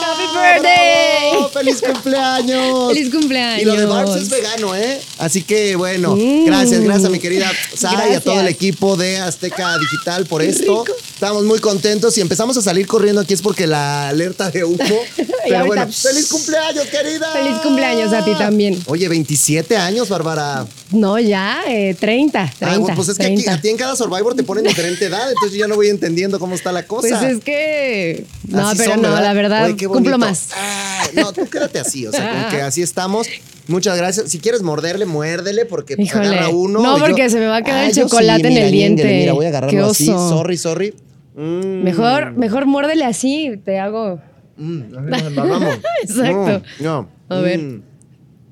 [0.00, 1.27] Happy birthday.
[1.52, 2.92] ¡Feliz cumpleaños!
[2.92, 3.62] ¡Feliz cumpleaños!
[3.62, 5.00] Y lo de Barbs es vegano, ¿eh?
[5.18, 6.46] Así que bueno, Mm.
[6.46, 10.42] gracias, gracias a mi querida Sara y a todo el equipo de Azteca Digital por
[10.42, 10.84] esto.
[11.14, 14.78] Estamos muy contentos y empezamos a salir corriendo aquí es porque la alerta de humo.
[15.48, 15.86] Pero bueno.
[15.92, 17.32] ¡feliz cumpleaños, querida!
[17.32, 18.80] Feliz cumpleaños a ti también.
[18.86, 20.66] Oye, 27 años, Bárbara.
[20.90, 22.92] No, ya, eh, 30, 30.
[22.92, 23.52] Ah, pues es que aquí, 30.
[23.54, 26.38] a ti en cada Survivor te ponen diferente edad, entonces yo ya no voy entendiendo
[26.38, 27.08] cómo está la cosa.
[27.08, 28.24] Pues es que.
[28.48, 29.22] No, Así pero son, no, ¿verdad?
[29.24, 30.48] la verdad, Oye, cumplo más.
[30.56, 33.26] Ah, no, tú quédate así, o sea, con que así estamos.
[33.66, 34.30] Muchas gracias.
[34.30, 36.80] Si quieres morderle, muérdele, porque pues, agarra uno.
[36.80, 39.04] No, yo- porque se me va a quedar el yo chocolate en mira, el diente.
[39.04, 40.06] Mira, voy a agarrarlo así.
[40.06, 40.94] Sorry, sorry.
[41.36, 44.20] Mm, Mejor, mejor muérdele así, te hago.
[44.56, 44.80] mm.
[46.02, 46.62] Exacto.
[46.80, 47.08] Mm, no.
[47.28, 47.60] A ver.
[47.60, 47.82] Mm,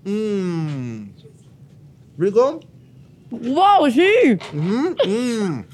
[0.05, 1.16] mm.
[2.19, 2.61] ¿Rico?
[3.31, 3.91] ¡Wow!
[3.93, 4.39] Sí.
[4.53, 5.65] Mm, mm.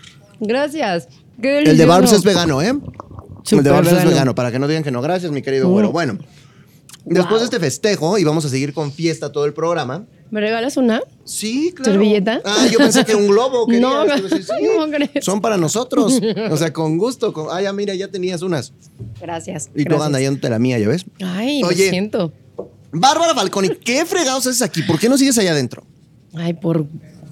[0.41, 1.09] Gracias.
[1.41, 1.87] Qué El de.
[1.87, 2.69] Barbs es vegano, ¿eh?
[2.69, 2.81] el
[3.45, 4.35] Súper de Barbs es vegano.
[4.35, 5.03] para que no digan que no.
[5.03, 5.93] Gracias, mi querido güero.
[5.93, 6.19] Bueno,
[7.05, 7.39] después Wow.
[7.41, 10.07] de este festejo, y vamos a seguir con fiesta todo el programa.
[10.31, 11.03] ¿Me regalas una?
[11.25, 11.93] Sí, claro.
[11.93, 12.41] ¿Servilleta?
[12.45, 13.67] Ah, yo pensé que un globo.
[13.81, 15.25] No, sí, ¿cómo crees?
[15.25, 16.19] Son para nosotros.
[16.51, 17.33] O sea, con gusto.
[17.35, 18.73] con- Ah, ya mira, ya tenías unas.
[19.21, 19.69] Gracias.
[19.75, 20.07] Y tú gracias.
[20.07, 21.05] anda yéndote la mía, ¿ya ves?
[21.23, 21.85] Ay, Oye.
[21.87, 22.33] lo siento.
[22.93, 24.83] Bárbara Falconi, ¿qué fregados haces aquí?
[24.83, 25.83] ¿Por qué no sigues allá adentro?
[26.35, 26.87] Ay, por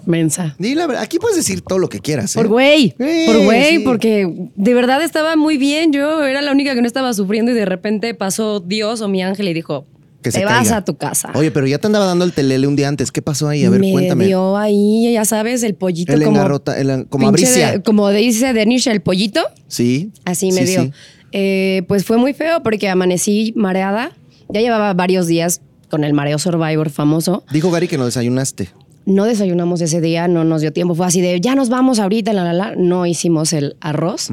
[0.06, 0.54] mensa.
[0.58, 1.02] Di la verdad.
[1.02, 2.34] Aquí puedes decir todo lo que quieras.
[2.34, 2.38] ¿eh?
[2.38, 2.94] Por güey,
[3.26, 3.82] por güey, sí.
[3.84, 5.92] porque de verdad estaba muy bien.
[5.92, 9.22] Yo era la única que no estaba sufriendo y de repente pasó Dios o mi
[9.22, 9.86] ángel y dijo,
[10.22, 10.76] Que te vas caiga.
[10.78, 11.30] a tu casa.
[11.34, 13.12] Oye, pero ya te andaba dando el telele un día antes.
[13.12, 13.64] ¿Qué pasó ahí?
[13.64, 14.26] A ver, me cuéntame.
[14.26, 16.36] dio ahí, ya sabes, el pollito El como...
[16.36, 17.72] engarrota, el- como pinche abricia.
[17.72, 19.40] de- como dice Denisha, el pollito.
[19.68, 20.10] Sí.
[20.24, 20.82] Así me sí, dio.
[20.84, 20.92] sí.
[21.32, 24.12] Eh, pues fue muy feo porque amanecí mareada.
[24.48, 27.44] Ya llevaba varios días con el mareo Survivor famoso.
[27.52, 28.68] Dijo Gary que no desayunaste.
[29.06, 30.94] No desayunamos ese día, no nos dio tiempo.
[30.94, 32.74] Fue así de, ya nos vamos ahorita, la, la, la.
[32.76, 34.30] No hicimos el arroz.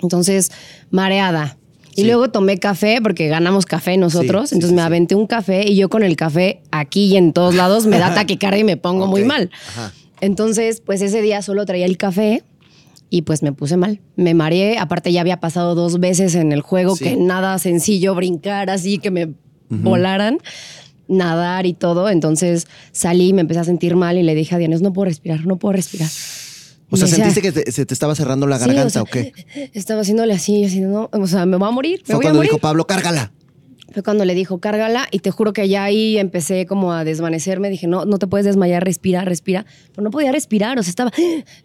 [0.00, 0.50] Entonces,
[0.90, 1.56] mareada.
[1.94, 2.06] Y Sí.
[2.06, 4.48] luego tomé café porque ganamos café nosotros.
[4.48, 7.32] Sí, entonces sí, me aventé un café y yo con el café aquí y en
[7.34, 9.50] todos lados me da taquicardia y me pongo muy mal.
[9.68, 9.92] ajá.
[10.22, 12.44] Entonces, pues ese día solo traía el café
[13.10, 14.00] y pues me puse mal.
[14.16, 14.78] Me mareé.
[14.78, 19.10] Aparte ya había pasado dos veces en el juego que nada sencillo brincar así, que
[19.10, 19.34] me
[19.68, 20.38] volaran,
[21.12, 22.08] nadar y todo.
[22.08, 25.04] Entonces salí y me empecé a sentir mal y le dije a Diana, no puedo
[25.06, 26.08] respirar, no puedo respirar.
[26.90, 29.06] O sea, ¿sentiste que te- se te estaba cerrando la Sí, garganta o sea, o
[29.06, 29.32] qué?
[29.72, 32.38] Estaba haciéndole así, así, no, o sea, me voy a morir, me Fue a cuando
[32.40, 32.50] morir.
[32.50, 33.32] dijo Pablo, cárgala.
[33.92, 37.68] Fue cuando le dijo, cárgala, y te juro que ya ahí empecé como a desvanecerme.
[37.70, 39.64] Dije, no, no te puedes desmayar, respira, respira.
[39.90, 41.12] Pero no podía respirar, o sea, estaba.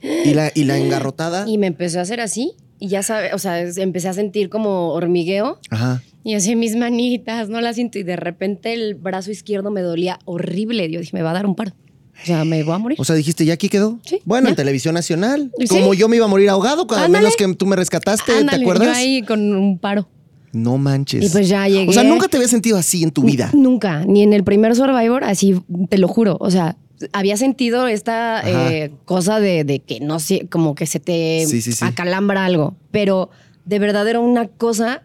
[0.02, 1.46] Y la, y la engarrotada.
[1.48, 4.90] Y me empezó a hacer así, y ya sabes, o sea, empecé a sentir como
[4.94, 5.60] hormigueo.
[5.70, 6.02] Ajá.
[6.28, 8.00] Y así mis manitas, no las siento.
[8.00, 10.92] Y de repente el brazo izquierdo me dolía horrible.
[10.92, 11.72] Yo dije, me va a dar un paro.
[12.22, 12.98] O sea, me voy a morir.
[13.00, 13.98] O sea, dijiste, ¿ya aquí quedó?
[14.04, 15.52] Sí, Bueno, en televisión nacional.
[15.58, 15.68] Sí.
[15.68, 18.64] Como yo me iba a morir ahogado, cuando menos que tú me rescataste, Ándale, ¿te
[18.64, 18.88] acuerdas?
[18.88, 20.10] Yo ahí con un paro.
[20.52, 21.24] No manches.
[21.24, 21.88] Y pues ya llegué.
[21.90, 23.50] O sea, nunca te había sentido así en tu vida.
[23.54, 26.36] Nunca, ni en el primer Survivor, así te lo juro.
[26.42, 26.76] O sea,
[27.14, 31.62] había sentido esta eh, cosa de, de que no sé, como que se te Sí,
[31.62, 31.86] sí, sí.
[31.86, 32.76] acalambra algo.
[32.92, 33.30] Pero
[33.64, 35.04] de verdad era una cosa.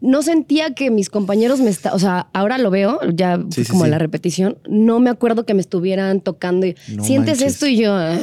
[0.00, 1.96] No sentía que mis compañeros me estaban.
[1.96, 3.90] O sea, ahora lo veo, ya Sí, como sí.
[3.90, 4.58] la repetición.
[4.68, 6.66] No me acuerdo que me estuvieran tocando.
[6.66, 7.54] y, No Sientes manches.
[7.54, 7.92] esto y yo.
[7.94, 8.16] "Ah".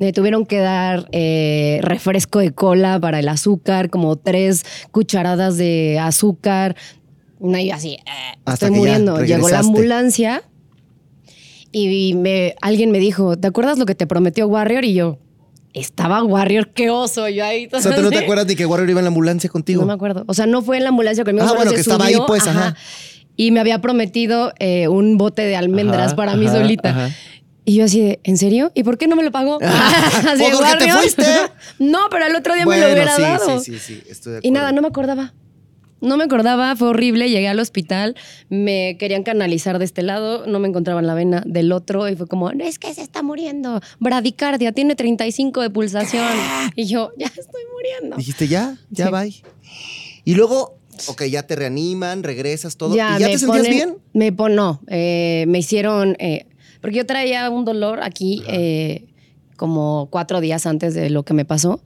[0.00, 5.98] Me tuvieron que dar eh, refresco de cola para el azúcar, como tres cucharadas de
[6.00, 6.74] azúcar.
[7.38, 8.00] No, y yo así, eh,
[8.44, 9.24] Hasta estoy muriendo.
[9.24, 10.42] Llegó la ambulancia
[11.72, 14.84] y me, alguien me dijo, ¿te acuerdas lo que te prometió Warrior?
[14.84, 15.18] Y yo,
[15.74, 17.28] estaba Warrior, qué oso.
[17.28, 17.68] Yo ahí.
[17.72, 19.82] O sea, tú no te acuerdas ni que Warrior iba en la ambulancia contigo.
[19.82, 20.24] No me acuerdo.
[20.26, 21.46] O sea, no fue en la ambulancia conmigo.
[21.46, 22.74] Ah, bueno, que estaba ahí, pues, ajá.
[23.36, 26.90] Y me había prometido eh, un bote de almendras Ajá, para mí ajá, solita.
[26.90, 27.10] ajá.
[27.66, 28.70] Y yo así de, ¿en serio?
[28.74, 29.58] ¿Y por qué no me lo pagó?
[29.62, 31.24] Así de, Pues porque te fuiste.
[31.78, 33.60] no, pero el otro día bueno, me lo hubiera sí, dado.
[33.60, 35.32] sí, sí, sí, estoy de Y nada, no me acordaba.
[36.04, 37.28] No me acordaba, fue horrible.
[37.30, 38.14] Llegué al hospital,
[38.48, 42.26] me querían canalizar de este lado, no me encontraban la vena del otro y fue
[42.26, 43.80] como, no es que se está muriendo.
[44.00, 46.24] Bradicardia, tiene 35 de pulsación.
[46.76, 48.16] Y yo, ya estoy muriendo.
[48.16, 49.12] Dijiste, ya, ya Sí.
[49.12, 49.42] bye.
[50.24, 50.76] Y luego,
[51.08, 52.94] ok, ya te reaniman, regresas todo.
[52.94, 53.96] ¿Y ya te sentías ponen- bien?
[54.12, 56.46] Me pon, no, eh, me hicieron, eh,
[56.80, 59.06] porque yo traía un dolor aquí eh,
[59.56, 61.80] como cuatro días antes de lo que me pasó.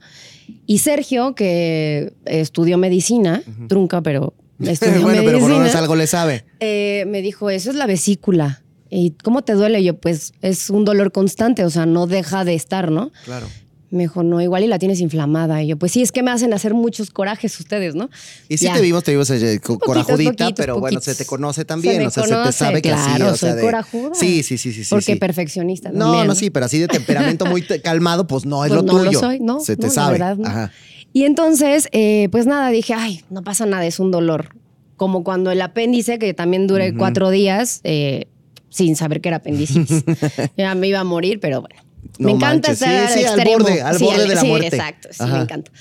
[0.65, 5.95] Y Sergio, que estudió medicina, trunca, pero estudió bueno, pero por lo menos medicina, algo
[5.95, 6.45] le sabe.
[6.59, 8.61] eh, me dijo, eso es la vesícula.
[8.91, 9.81] ¿Y cómo te duele?
[9.81, 13.11] Y yo, pues es un dolor constante, o sea, no deja de estar, ¿no?
[13.25, 13.47] Claro.
[13.91, 15.63] Me dijo, no, igual y la tienes inflamada.
[15.63, 18.09] Y yo, pues sí, es que me hacen hacer muchos corajes ustedes, ¿no?
[18.47, 18.73] Y sí Ya.
[18.73, 21.97] te vimos, te vimos eh, Poquitos, corajudita, poquitos, pero bueno, se te conoce Se también.
[21.97, 23.15] me o sea, se te sabe que así.
[23.15, 24.11] claro, O sea, soy de- corajuda.
[24.13, 24.83] Sí, sí, sí, sí.
[24.89, 25.15] Porque sí.
[25.15, 25.89] perfeccionista.
[25.91, 28.85] No, también, no, sí, pero así de temperamento muy calmado, pues no es Pues lo
[28.85, 29.11] no tuyo.
[29.11, 29.59] lo soy, no.
[29.59, 30.11] Se te no, la sabe.
[30.19, 30.37] verdad.
[30.45, 30.71] Ajá.
[31.11, 34.49] Y entonces, eh, pues nada, dije, ay, no pasa nada, es un dolor.
[34.97, 38.27] Como cuando el apéndice, que también dure cuatro días, eh,
[38.69, 40.03] sin saber que era apendicitis.
[40.57, 41.81] ya me iba a morir, pero bueno.
[42.17, 43.57] No me encanta manches, estar sí, sí, al extremo.
[43.63, 44.67] borde, al Sí, borde de la sí, muerte.
[44.67, 45.35] exacto, sí, Ajá.
[45.37, 45.71] me encanta.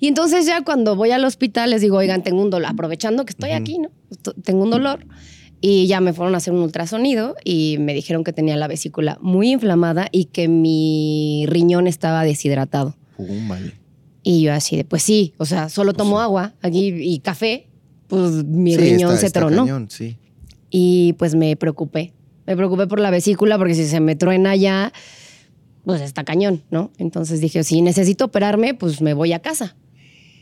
[0.00, 3.30] Y entonces ya cuando voy al hospital les digo, oigan, tengo un dolor, aprovechando que
[3.30, 3.90] estoy aquí, ¿no?
[4.42, 5.06] Tengo un dolor.
[5.60, 9.16] Y ya me fueron a hacer un ultrasonido y me dijeron que tenía la vesícula
[9.20, 12.96] muy inflamada y que mi riñón estaba deshidratado.
[13.16, 13.74] Pum, vale.
[14.24, 17.68] Y yo así de, pues sí, o sea, solo tomo agua aquí y café,
[18.08, 19.62] pues mi Sí, riñón está- se está tronó.
[19.62, 20.16] cañón, sí.
[20.70, 22.12] Y pues me preocupé.
[22.44, 24.92] Me preocupé por la vesícula porque si se me truena ya,
[25.84, 26.90] pues está cañón, ¿no?
[26.98, 29.74] Entonces dije, si necesito operarme, pues me voy a casa.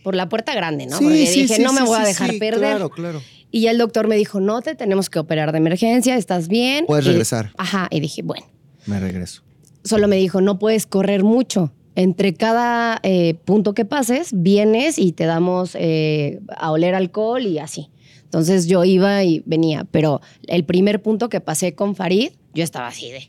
[0.02, 0.96] Por la puerta grande, ¿no?
[0.98, 2.58] Sí, porque sí, dije, sí, no me voy a dejar perder.
[2.76, 3.22] Claro, claro.
[3.50, 6.86] Y ya el doctor me dijo, no te tenemos que operar de emergencia, estás bien.
[6.86, 7.52] Puedes Y- regresar.
[7.58, 8.46] Ajá, y dije, bueno
[8.86, 9.42] Me regreso.
[9.84, 11.72] solo me dijo, no puedes correr mucho.
[11.96, 17.58] Entre cada eh, punto que pases, vienes y te damos eh, a oler alcohol y
[17.58, 17.90] así.
[18.24, 22.86] Entonces yo iba y venía, pero el primer punto que pasé con Farid, yo estaba
[22.86, 23.28] así de,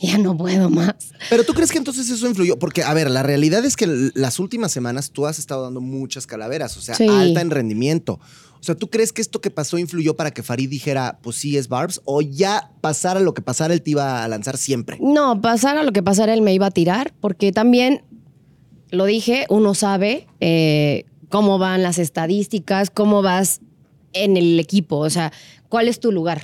[0.12, 0.94] ya no puedo más.
[1.28, 2.58] Pero tú crees que entonces eso influyó?
[2.58, 6.26] Porque, a ver, la realidad es que las últimas semanas tú has estado dando muchas
[6.26, 7.06] calaveras, o sea, Sí.
[7.08, 8.18] alta en rendimiento.
[8.60, 11.56] O sea, ¿tú crees que esto que pasó influyó para que Farid dijera, pues sí,
[11.56, 12.02] es Barbs?
[12.04, 14.98] ¿O ya pasara lo que pasara, él te iba a lanzar siempre?
[15.00, 18.02] No, pasara lo que pasara, él me iba a tirar, porque también,
[18.90, 23.60] lo dije, uno sabe eh, cómo van las estadísticas, cómo vas
[24.12, 25.32] en el equipo, o sea,
[25.70, 26.42] cuál es tu lugar.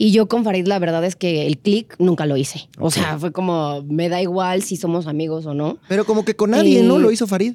[0.00, 2.68] Y yo con Farid, la verdad es que el click nunca lo hice.
[2.78, 5.78] O sea, fue como, me da igual si somos amigos o no.
[5.88, 6.98] Pero como que con nadie, ¿no?
[6.98, 7.54] Lo hizo Farid.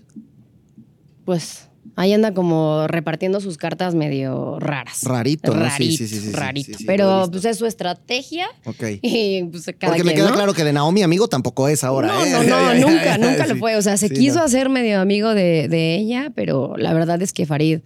[1.23, 5.03] Pues ahí anda como repartiendo sus cartas medio raras.
[5.03, 6.77] Rarito, Rarito, sí, sí, sí, rarito.
[6.85, 8.47] Pero pues es su estrategia.
[8.65, 8.83] Ok.
[9.01, 10.35] Y pues cada Porque me queda ¿no?
[10.35, 12.29] claro que de Naomi amigo tampoco es ahora, No, ¿eh?
[12.29, 13.77] no, no, nunca, nunca lo fue.
[13.77, 14.45] O sea, se quiso no.
[14.45, 17.79] hacer medio amigo de, de ella, pero la verdad es que Farid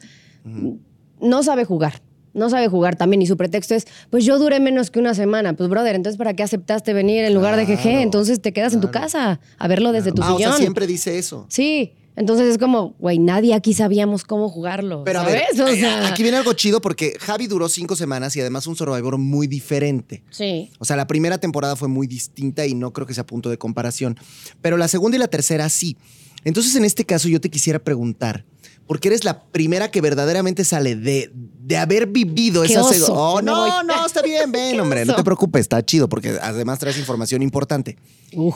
[1.22, 2.02] no sabe jugar.
[2.38, 3.22] No sabe jugar también.
[3.22, 5.54] Y su pretexto es, pues yo duré menos que una semana.
[5.54, 8.02] Pues, brother, entonces ¿para qué aceptaste venir en lugar de GG?
[8.02, 11.18] Entonces te quedas en tu casa a verlo desde tu Ah, o sea, siempre dice
[11.18, 11.46] eso.
[11.50, 11.94] Sí.
[12.16, 15.04] Entonces es como, güey, nadie aquí sabíamos cómo jugarlo.
[15.04, 15.44] Pero a ver.
[15.60, 18.76] O eh, sea, aquí viene algo chido porque Javi duró cinco semanas y además un
[18.76, 20.24] Survivor muy diferente.
[20.32, 20.72] Sí.
[20.80, 23.60] O sea, la primera temporada fue muy distinta y no creo que sea punto de
[23.60, 24.18] comparación.
[24.62, 25.96] Pero la segunda y la tercera sí.
[26.44, 28.46] Entonces, en este caso, yo te quisiera preguntar,
[28.88, 33.42] porque eres la primera que verdaderamente sale de, de haber vivido Qué esa oso, Oh,
[33.42, 37.42] no, no, está bien, ven, hombre, no te preocupes, está chido, porque además traes información
[37.42, 37.98] importante.
[38.34, 38.56] Uf.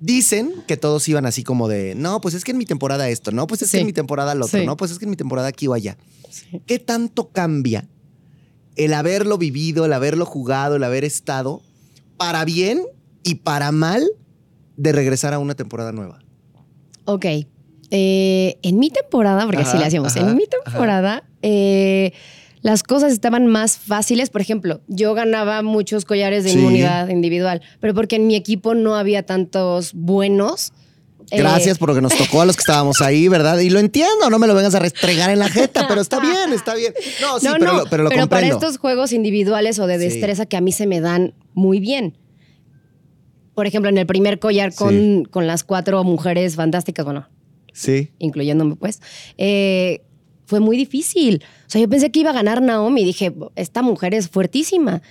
[0.00, 3.32] Dicen que todos iban así como de, no, pues es que en mi temporada esto,
[3.32, 4.66] no, pues es que en mi temporada lo otro, Sí.
[4.66, 5.96] no, pues es que en mi temporada aquí o allá.
[6.66, 7.88] ¿Qué tanto cambia
[8.76, 11.62] el haberlo vivido, el haberlo jugado, el haber estado
[12.16, 12.82] para bien
[13.24, 14.08] y para mal
[14.76, 16.20] de regresar a una temporada nueva?
[17.04, 17.26] Ok.
[17.90, 22.12] Eh, en mi temporada, porque Ajá, así le hacíamos, ajá, en mi temporada, eh,
[22.60, 24.28] las cosas estaban más fáciles.
[24.30, 26.58] Por ejemplo, yo ganaba muchos collares de Sí.
[26.58, 30.72] inmunidad individual, pero porque en mi equipo no había tantos buenos.
[31.30, 33.58] eh, Gracias por lo que nos tocó a los que estábamos ahí, ¿verdad?
[33.58, 36.52] Y lo entiendo, no me lo vengas a restregar en la jeta, pero está bien,
[36.54, 36.94] está bien.
[37.20, 38.54] No, sí, no, pero, no, lo, pero lo para comprendo.
[38.56, 40.04] estos juegos individuales o de Sí.
[40.04, 42.16] destreza que a mí se me dan muy bien.
[43.54, 45.22] Por ejemplo, en el primer collar con, Sí.
[45.30, 47.28] con las cuatro mujeres fantásticas, bueno,
[47.72, 48.10] Sí.
[48.18, 49.00] incluyéndome pues,
[49.36, 50.02] eh,
[50.46, 51.44] fue muy difícil.
[51.66, 55.02] O sea, yo pensé que iba a ganar Naomi y dije, esta mujer es fuertísima.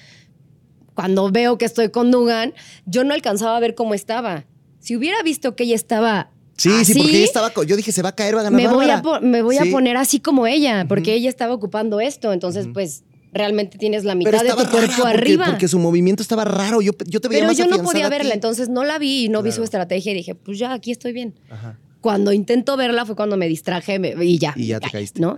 [0.95, 2.53] Cuando veo que estoy con Dugan,
[2.85, 4.45] yo no alcanzaba a ver cómo estaba.
[4.79, 7.51] Si hubiera visto que ella estaba Sí, sí, porque ella estaba.
[7.67, 8.59] Yo dije, se va a caer, va a ganar.
[8.59, 9.19] me voy, a, Bárbara.
[9.19, 9.69] po- me voy Sí.
[9.69, 12.33] a poner así como ella, porque ella estaba ocupando esto.
[12.33, 15.45] Entonces, pues, realmente tienes la mitad de tu cuerpo porque- arriba.
[15.45, 16.81] Porque su movimiento estaba raro.
[16.81, 19.29] Yo, yo te veía Pero más yo no podía verla, entonces no la vi y
[19.29, 21.35] no vi su estrategia y dije, pues ya, aquí estoy bien.
[21.51, 21.77] Ajá.
[22.07, 24.53] Cuando intento verla fue cuando me distraje me- y ya.
[24.55, 25.19] Y ya te caíste.
[25.19, 25.37] ¿no?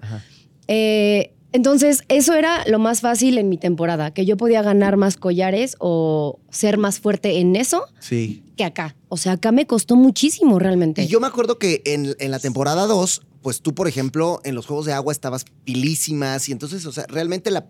[0.67, 5.17] Eh, entonces, eso era lo más fácil en mi temporada, que yo podía ganar más
[5.17, 8.43] collares o ser más fuerte en eso Sí.
[8.55, 8.95] que acá.
[9.07, 11.01] O sea, acá me costó muchísimo realmente.
[11.01, 14.53] Y yo me acuerdo que en, en la temporada 2, pues tú, por ejemplo, en
[14.53, 17.65] los Juegos de Agua estabas pilísimas y entonces, o sea, realmente la,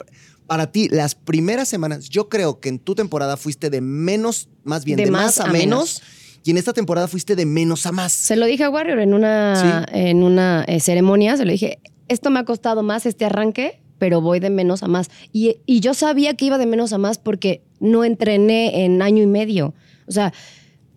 [0.46, 4.84] para ti, las primeras semanas, yo creo que en tu temporada fuiste de menos, más
[4.84, 6.02] bien de, más, a, menos,
[6.44, 8.12] y en esta temporada fuiste de menos a más.
[8.14, 9.56] Se lo dije a Warrior en una,
[9.88, 9.98] Sí.
[9.98, 14.22] en una eh, ceremonia, se lo dije, esto me ha costado más este arranque pero
[14.22, 15.10] voy de menos a más.
[15.34, 19.22] Y, y yo sabía que iba de menos a más porque no entrené en año
[19.22, 19.74] y medio.
[20.08, 20.32] O sea,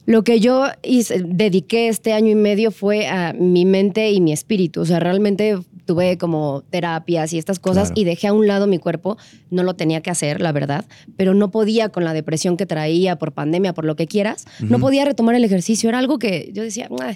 [0.07, 4.33] lo que yo hice- dediqué este año y medio fue a mi mente y mi
[4.33, 4.83] espíritu.
[4.83, 8.01] O sea, realmente tuve como terapias y estas cosas Claro.
[8.01, 9.17] y dejé a un lado mi cuerpo.
[9.51, 10.85] No lo tenía que hacer, la verdad,
[11.17, 14.45] pero no podía con la depresión que traía por pandemia, por lo que quieras.
[14.61, 15.89] No podía retomar el ejercicio.
[15.89, 17.15] Era algo que yo decía, "Ah,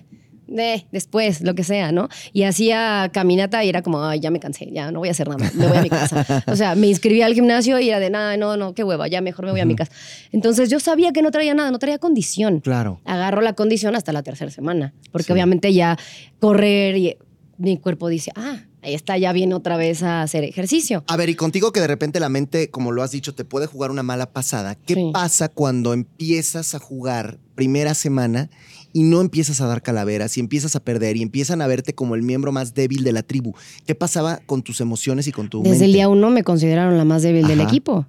[0.49, 2.09] de, después, lo que sea, ¿no?
[2.33, 5.27] Y hacía caminata y era como, ay, ya me cansé, ya no voy a hacer
[5.29, 6.25] nada, más, me voy a mi casa.
[6.47, 9.21] O sea, me inscribí al gimnasio y era de, nada, no, no, qué hueva, ya
[9.21, 9.91] mejor me voy a mi casa.
[10.31, 12.61] Entonces yo sabía que no traía nada, no traía condición.
[12.61, 13.01] Claro.
[13.05, 15.33] Agarro la condición hasta la tercera semana, porque Sí.
[15.33, 15.99] obviamente ya
[16.39, 17.17] correr y
[17.59, 21.05] mi cuerpo dice, ah, ahí está, ya viene otra vez a hacer ejercicio.
[21.09, 23.67] A ver, y contigo que de repente la mente, como lo has dicho, te puede
[23.67, 24.75] jugar una mala pasada.
[24.75, 25.11] ¿Qué Sí.
[25.13, 28.51] pasa cuando empiezas a jugar primera semana
[28.93, 32.15] y no empiezas a dar calaveras y empiezas a perder y empiezan a verte como
[32.15, 33.55] el miembro más débil de la tribu?
[33.87, 35.85] ¿Qué pasaba con tus emociones y con tu Desde mente?
[35.87, 38.07] el día uno me consideraron la más débil del equipo.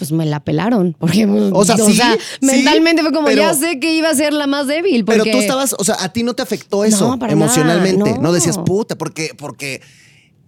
[0.00, 2.00] Pues me la pelaron, porque pues, O sea, sí,
[2.40, 5.04] mentalmente fue como, pero- ya sé que iba a ser la más débil.
[5.04, 7.98] Pero tú estabas, o sea, a ti no te afectó eso No, emocionalmente.
[7.98, 8.22] nada, no.
[8.22, 8.32] no.
[8.32, 9.82] decías puta, porque, porque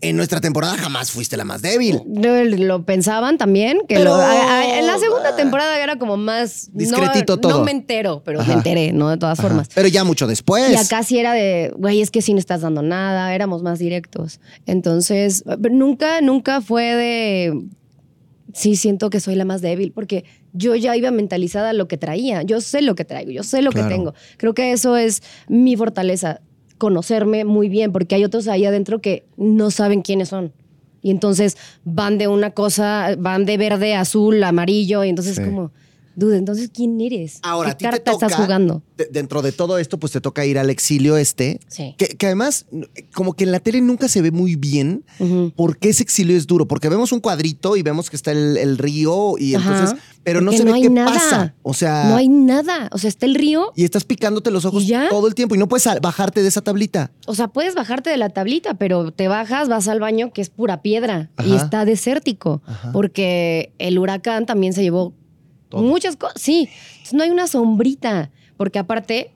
[0.01, 2.01] en nuestra temporada jamás fuiste la más débil.
[2.13, 6.17] Lo, lo pensaban también, que Pero- lo- a- a- en la segunda temporada era como
[6.17, 6.71] más...
[6.73, 7.63] no- Discretito no, todo.
[7.65, 8.49] me entero, pero Ajá.
[8.49, 9.11] me enteré, ¿no?
[9.11, 9.47] De todas Ajá.
[9.49, 9.69] formas.
[9.75, 10.73] Pero ya mucho después.
[10.73, 13.79] Y acá sí era de, güey, es que sí no estás dando nada, éramos más
[13.79, 14.41] directos.
[14.67, 17.63] Entonces, nunca, nunca fue de,
[18.53, 22.43] sí siento que soy la más débil, porque yo ya iba mentalizada lo que traía,
[22.43, 23.89] yo sé lo que traigo, yo sé lo Claro.
[23.89, 24.15] que tengo.
[24.37, 26.41] Creo que eso es mi fortaleza,
[26.79, 30.53] conocerme muy bien, porque hay otros ahí adentro que no saben quiénes son.
[31.01, 35.43] Y entonces van de una cosa, van de verde, azul, amarillo, y entonces Sí.
[35.45, 35.73] como,
[36.17, 37.39] dude, entonces ¿quién eres?
[37.43, 38.83] Ahora, a ¿Qué ti te carta toca, estás jugando?
[38.97, 41.61] de- dentro de todo esto, pues te toca ir al exilio este.
[41.69, 41.95] Sí.
[41.99, 42.67] Que, que además,
[43.15, 45.53] como que en la tele nunca se ve muy bien Ujú.
[45.57, 46.67] por qué ese exilio es duro.
[46.69, 49.73] Porque vemos un cuadrito y vemos que está el, el río y Ajá.
[49.73, 51.13] entonces, pero no se no ve hay qué nada.
[51.13, 51.55] pasa.
[51.63, 52.89] O sea, No hay nada.
[52.93, 53.73] O sea, está el río.
[53.75, 55.09] y estás picándote los ojos ¿Y ya?
[55.09, 57.11] todo el tiempo y no puedes bajarte de esa tablita.
[57.27, 60.51] O sea, puedes bajarte de la tablita, pero te bajas, vas al baño que es
[60.51, 62.63] pura piedra y está desértico.
[62.67, 62.93] Ajá.
[62.93, 65.13] Porque el huracán también se llevó
[65.73, 65.83] Todo.
[65.83, 66.41] muchas cosas.
[66.41, 68.31] Sí, Entonces, no hay una sombrita.
[68.57, 69.33] Porque aparte,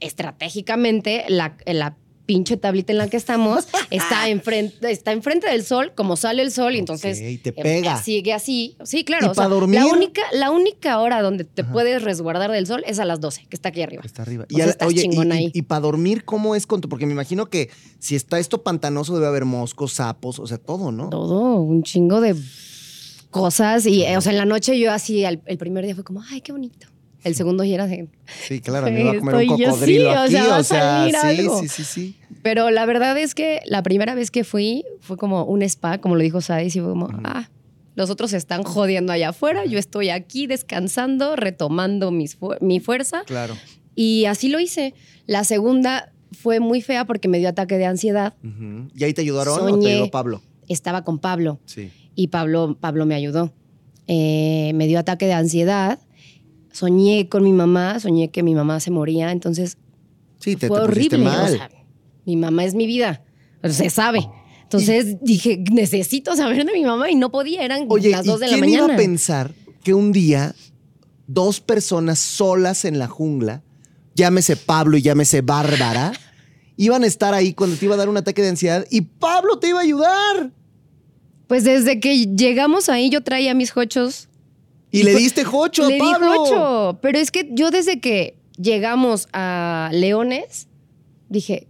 [0.00, 5.92] estratégicamente, la, la pinche tablita en la que estamos está enfrente, está enfrente del sol,
[5.94, 8.02] como sale el sol, y entonces te eh, pega.
[8.02, 8.76] sigue así.
[8.84, 9.26] Sí, claro.
[9.26, 9.80] ¿Y o sea, para dormir?
[9.80, 13.46] La única, la única hora donde te puedes resguardar del sol es a las 12,
[13.48, 14.02] que está aquí arriba.
[14.04, 14.46] Está arriba.
[14.50, 15.50] O sea, al- estás oye, y, chingón y- ahí.
[15.52, 16.88] y para dormir, ¿cómo es con tu?
[16.88, 20.90] Porque me imagino que si está esto pantanoso, debe haber moscos, sapos, o sea, todo,
[20.92, 21.10] ¿no?
[21.10, 22.34] todo, un chingo de
[23.34, 23.84] cosas.
[23.86, 26.40] Y, eh, o sea, en la noche yo así, el primer día fue como, ay,
[26.40, 26.86] qué bonito.
[27.24, 28.08] El segundo ya era de...
[28.46, 30.56] Sí, claro, me iba a comer un Estoy yo, cocodrilo sí, o aquí, sea, va
[30.56, 32.16] o a sea, sí, sí, sí, sí.
[32.42, 36.14] Pero la verdad es que la primera vez que fui fue como un spa, como
[36.16, 37.48] lo dijo Sadis, y fue como, ah,
[37.96, 42.78] los otros se están jodiendo allá afuera, yo estoy aquí descansando, retomando mis fu- mi
[42.80, 43.22] fuerza.
[43.26, 43.56] Claro.
[43.94, 44.94] Y así lo hice.
[45.26, 48.34] La segunda fue muy fea porque me dio ataque de ansiedad.
[48.94, 49.92] ¿Y ahí te ayudaron o te Soñé.
[49.94, 50.42] ayudó Pablo?
[50.68, 51.58] Estaba con Pablo.
[51.64, 51.90] Sí.
[52.14, 53.52] Y Pablo, Pablo me ayudó.
[54.06, 55.98] Eh, me dio ataque de ansiedad.
[56.72, 59.76] Soñé con mi mamá, soñé que mi mamá se moría, entonces
[60.40, 61.18] Sí, te, fue te horrible.
[61.18, 61.44] mal.
[61.54, 61.70] O sea,
[62.26, 63.22] mi mamá es mi vida,
[63.68, 64.28] se sabe.
[64.62, 68.40] Entonces dije, necesito saber de mi mamá y no podía, eran Oye, las ¿y dos
[68.40, 68.94] de la quién iba mañana.
[68.94, 69.52] a pensar
[69.84, 70.54] que un día
[71.26, 73.62] dos personas solas en la jungla,
[74.16, 76.12] llámese Pablo y llámese Bárbara,
[76.76, 79.58] iban a estar ahí cuando te iba a dar un ataque de ansiedad y Pablo
[79.58, 80.50] te iba a ayudar?
[81.46, 84.28] Pues desde que llegamos ahí yo traía mis jochos.
[84.90, 86.36] Y, le diste jocho Le a di Pablo.
[86.36, 90.68] jocho, pero es que yo desde que llegamos a Leones
[91.28, 91.66] dije,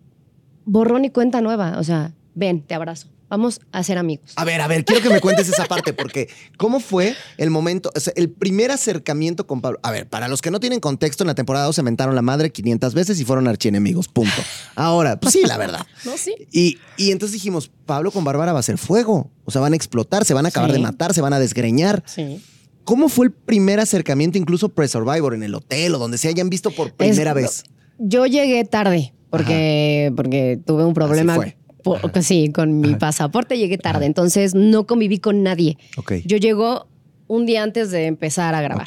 [0.64, 3.08] borrón y cuenta nueva, o sea, ven, te abrazo.
[3.34, 4.32] Vamos a ser amigos.
[4.36, 7.90] A ver, a ver, quiero que me cuentes esa parte, porque ¿cómo fue el momento,
[7.92, 9.80] o sea, el primer acercamiento con Pablo?
[9.82, 12.22] A ver, para los que no tienen contexto, en la temporada 2 se mentaron la
[12.22, 14.40] madre 500 veces y fueron archienemigos, punto.
[14.76, 15.84] Ahora, pues sí, la verdad.
[16.04, 16.32] No, sí.
[16.52, 19.30] Y, y entonces dijimos, Pablo con Bárbara va a ser fuego.
[19.46, 20.76] O sea, van a explotar, se van a acabar Sí.
[20.76, 22.04] de matar, se van a desgreñar.
[22.06, 22.40] Sí.
[22.84, 26.70] ¿Cómo fue el primer acercamiento, incluso pre-Survivor, en el hotel o donde se hayan visto
[26.70, 27.64] por primera Es- vez?
[27.98, 31.36] Yo llegué tarde porque, porque tuve un problema.
[31.84, 34.06] Por- sí, con mi pasaporte llegué tarde.
[34.06, 35.78] Entonces no conviví con nadie.
[36.26, 36.88] Yo llego
[37.28, 38.84] un día antes de empezar a grabar.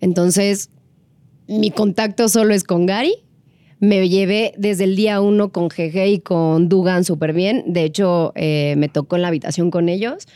[0.00, 0.68] Entonces,
[1.48, 3.14] mi contacto solo es con Gary.
[3.78, 7.62] Me llevé desde el día uno con GG y con Dugan súper bien.
[7.66, 10.26] De hecho, eh, me tocó en la habitación con ellos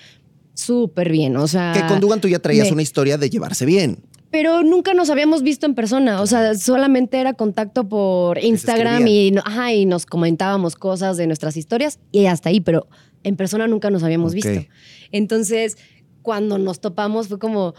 [0.54, 1.36] súper bien.
[1.36, 1.72] O sea.
[1.74, 3.98] Que con Dugan tú ya traías me- una historia de llevarse bien.
[4.30, 6.20] Pero nunca nos habíamos visto en persona.
[6.22, 11.26] O sea, solamente era contacto por Instagram y, no- ajá, y nos comentábamos cosas de
[11.26, 12.60] nuestras historias y hasta ahí.
[12.60, 12.86] Pero
[13.22, 14.64] En persona nunca nos habíamos visto.
[15.12, 15.76] Entonces,
[16.22, 17.74] cuando nos topamos fue como,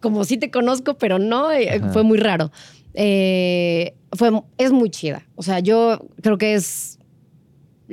[0.00, 1.92] como sí te conozco, pero no, eh, Ajá.
[1.92, 2.50] fue muy raro.
[2.94, 5.26] Eh, fue, es muy chida.
[5.36, 6.98] O sea, yo creo que es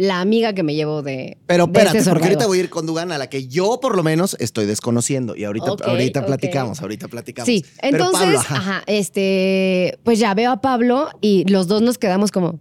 [0.01, 1.37] la amiga que me llevo de.
[1.45, 3.79] Pero de espérate, este porque ahorita voy a ir con Dugan a la que yo
[3.81, 5.35] por lo menos estoy desconociendo.
[5.35, 7.45] Y ahorita, ahorita platicamos, ahorita platicamos.
[7.47, 8.55] Sí, Pero entonces, Pablo, ajá.
[8.55, 12.59] ajá, este, pues ya veo a Pablo y los dos nos quedamos como,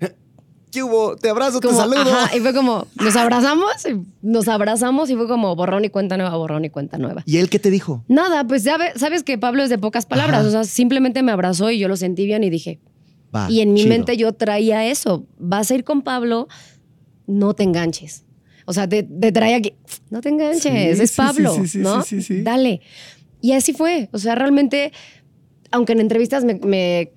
[0.72, 1.16] ¿Qué hubo?
[1.16, 2.00] Te abrazo, como te saludo.
[2.12, 3.70] ajá, y fue como, nos abrazamos,
[4.22, 7.22] nos abrazamos y fue como borrón y cuenta nueva, borrón y cuenta nueva.
[7.26, 8.04] ¿Y él qué te dijo?
[8.08, 10.48] Nada, pues ya ve- sabes que Pablo es de pocas palabras, Ajá.
[10.48, 12.78] o sea, simplemente me abrazó y yo lo sentí bien y dije,
[13.34, 13.90] Va, y en mi chido.
[13.94, 16.48] mente yo traía eso, vas a ir con Pablo,
[17.30, 18.24] no te enganches.
[18.66, 19.74] O sea, te, te traía que,
[20.10, 22.02] no te enganches, Sí, es sí, Pablo, sí, sí, sí, ¿no?
[22.02, 22.42] sí, sí, sí.
[22.42, 22.80] Dale.
[23.40, 24.92] Y así fue, o sea, realmente,
[25.70, 27.10] aunque en entrevistas me, me-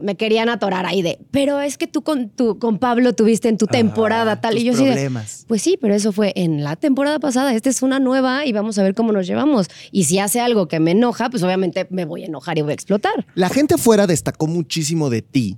[0.00, 3.58] me querían atorar ahí de, pero es que tú con, tu, con Pablo tuviste en
[3.58, 5.44] tu temporada Ajá, tal, y yo de, problemas.
[5.48, 7.52] pues sí, pero eso fue en la temporada pasada.
[7.52, 9.66] Esta es una nueva y vamos a ver cómo nos llevamos.
[9.90, 12.70] Y si hace algo que me enoja, pues obviamente me voy a enojar y voy
[12.70, 13.26] a explotar.
[13.34, 15.56] La gente afuera destacó muchísimo de ti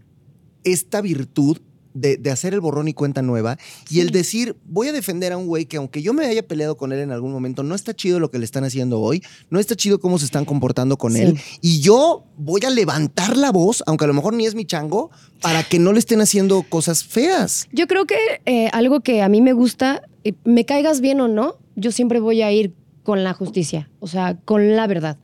[0.65, 1.59] esta virtud
[1.95, 5.37] de, de hacer el borrón y cuenta nueva y el decir, voy a defender a
[5.37, 7.95] un güey que aunque yo me haya peleado con él en algún momento, no está
[7.95, 11.13] chido lo que le están haciendo hoy, no está chido cómo se están comportando con
[11.15, 11.21] Sí.
[11.23, 14.65] él y yo voy a levantar la voz, aunque a lo mejor ni es mi
[14.65, 15.11] chango,
[15.43, 17.69] para que no le estén haciendo cosas feas.
[17.73, 21.29] Yo creo que eh, algo que a mí me gusta, eh, me caigas bien o
[21.29, 25.19] no, yo siempre voy a ir con la justicia, o sea, con la verdad.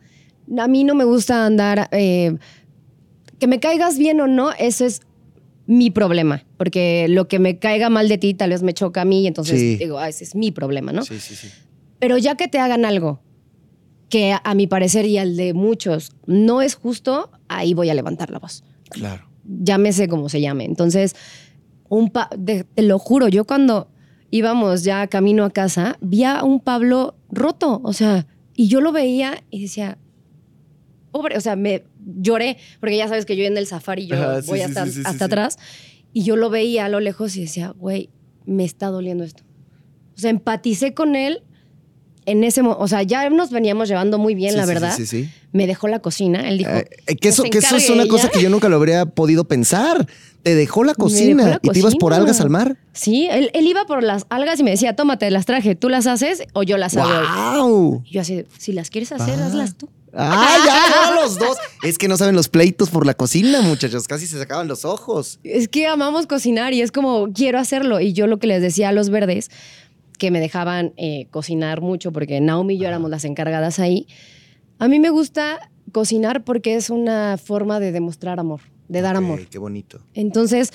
[0.58, 2.36] A mí no me gusta andar, eh,
[3.38, 5.02] que me caigas bien o no, eso es
[5.66, 9.04] mi problema, porque lo que me caiga mal de ti tal vez me choca a
[9.04, 9.76] mí y entonces Sí.
[9.76, 11.02] digo, ah, ese es mi problema, ¿no?
[11.04, 11.48] Sí, sí, sí.
[11.98, 13.20] Pero ya que te hagan algo
[14.08, 17.94] que a, a mi parecer y al de muchos no es justo, ahí voy a
[17.94, 18.62] levantar la voz.
[18.90, 19.28] Claro.
[19.44, 20.64] Llámese como se llame.
[20.64, 21.16] Entonces,
[21.88, 23.88] un pa- de- te lo juro, yo cuando
[24.30, 28.92] íbamos ya camino a casa, vi a un Pablo roto, o sea, y yo lo
[28.92, 29.98] veía y decía,
[31.10, 34.16] pobre, o sea, me lloré, porque ya sabes que yo en el safari yo
[34.46, 35.58] voy sí, hasta, sí, atrás,
[36.12, 38.08] y yo lo veía a lo lejos y decía, güey,
[38.46, 39.42] me está doliendo esto.
[40.16, 41.42] O sea, empaticé con él
[42.24, 44.94] en ese momento, o sea, ya nos veníamos llevando muy bien, Sí, la verdad.
[44.96, 45.30] Sí, sí, sí.
[45.52, 48.42] Me dejó la cocina, él dijo, Eh, que eso, que eso es una cosa que
[48.42, 50.06] yo nunca lo habría podido pensar.
[50.42, 52.78] Te dejó la cocina dejó la y te ibas por algas al mar.
[52.92, 56.06] Sí, él, él iba por las algas y me decía, tómate, las traje, ¿tú las
[56.06, 57.08] haces o yo las hago?
[57.10, 58.02] hoy?" ¡Wow!
[58.04, 59.46] Y yo así, si las quieres hacer, Ah.
[59.46, 59.88] hazlas tú.
[60.16, 61.56] ¡Ah, ya, ya, los dos!
[61.82, 64.08] Es que no saben los pleitos por la cocina, muchachos.
[64.08, 65.38] Casi se sacaban los ojos.
[65.44, 68.00] Es que amamos cocinar y es como, quiero hacerlo.
[68.00, 69.50] Y yo lo que les decía a los verdes,
[70.18, 74.06] que me dejaban eh, cocinar mucho, porque Naomi y yo éramos las encargadas ahí,
[74.78, 79.46] a mí me gusta cocinar porque es una forma de demostrar amor, de dar amor.
[79.46, 80.00] Qué bonito.
[80.14, 80.72] Entonces,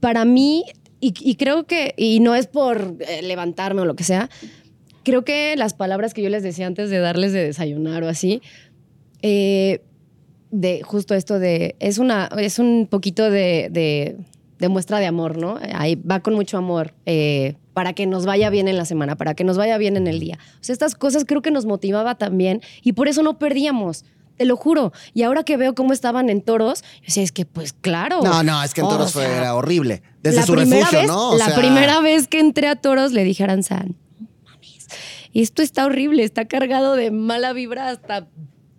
[0.00, 0.64] para mí,
[1.00, 4.28] y, y creo que, y no es por eh, levantarme o lo que sea,
[5.06, 8.42] creo que las palabras que yo les decía antes de darles de desayunar o así,
[9.22, 9.80] eh,
[10.50, 14.16] de justo esto de, es, una, es un poquito de, de,
[14.58, 15.60] de muestra de amor, ¿no?
[15.74, 16.92] Ahí va con mucho amor.
[17.06, 20.06] eh, para que nos vaya bien en la semana, para que nos vaya bien en
[20.06, 20.38] el día.
[20.54, 24.06] O sea, estas cosas creo que nos motivaba también y por eso no perdíamos.
[24.38, 24.92] Te lo juro.
[25.12, 28.22] Y ahora que veo cómo estaban en toros, yo decía, es que pues claro.
[28.22, 30.02] No, no, es que en toros fue, sea, era horrible.
[30.22, 31.30] Desde la su primera refugio, vez, ¿no?
[31.32, 33.48] O la sea, primera vez que entré a toros le dije a
[35.34, 38.28] esto está horrible, está cargado de mala vibra hasta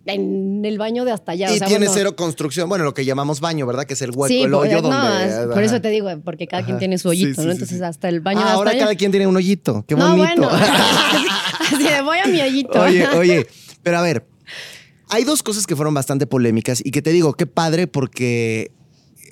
[0.06, 1.50] en el baño de hasta allá.
[1.50, 2.66] Y o sea, tiene bueno, cero construcción.
[2.68, 3.84] Bueno, lo que llamamos baño, ¿verdad?
[3.84, 5.52] Que es el hueco, Sí, el hoyo no, donde.
[5.54, 7.52] por eso te digo, porque cada quien tiene su hoyito, Sí, sí, ¿no?
[7.52, 8.80] Entonces hasta el baño Ah, de hasta ahora allá.
[8.80, 9.84] cada quien tiene un hoyito.
[9.86, 10.40] Qué No, bonito.
[10.42, 10.48] bueno.
[11.60, 12.80] Así de voy a mi hoyito.
[12.80, 13.46] Oye, oye,
[13.82, 14.24] pero a ver,
[15.10, 18.70] hay dos cosas que fueron bastante polémicas y que te digo, qué padre porque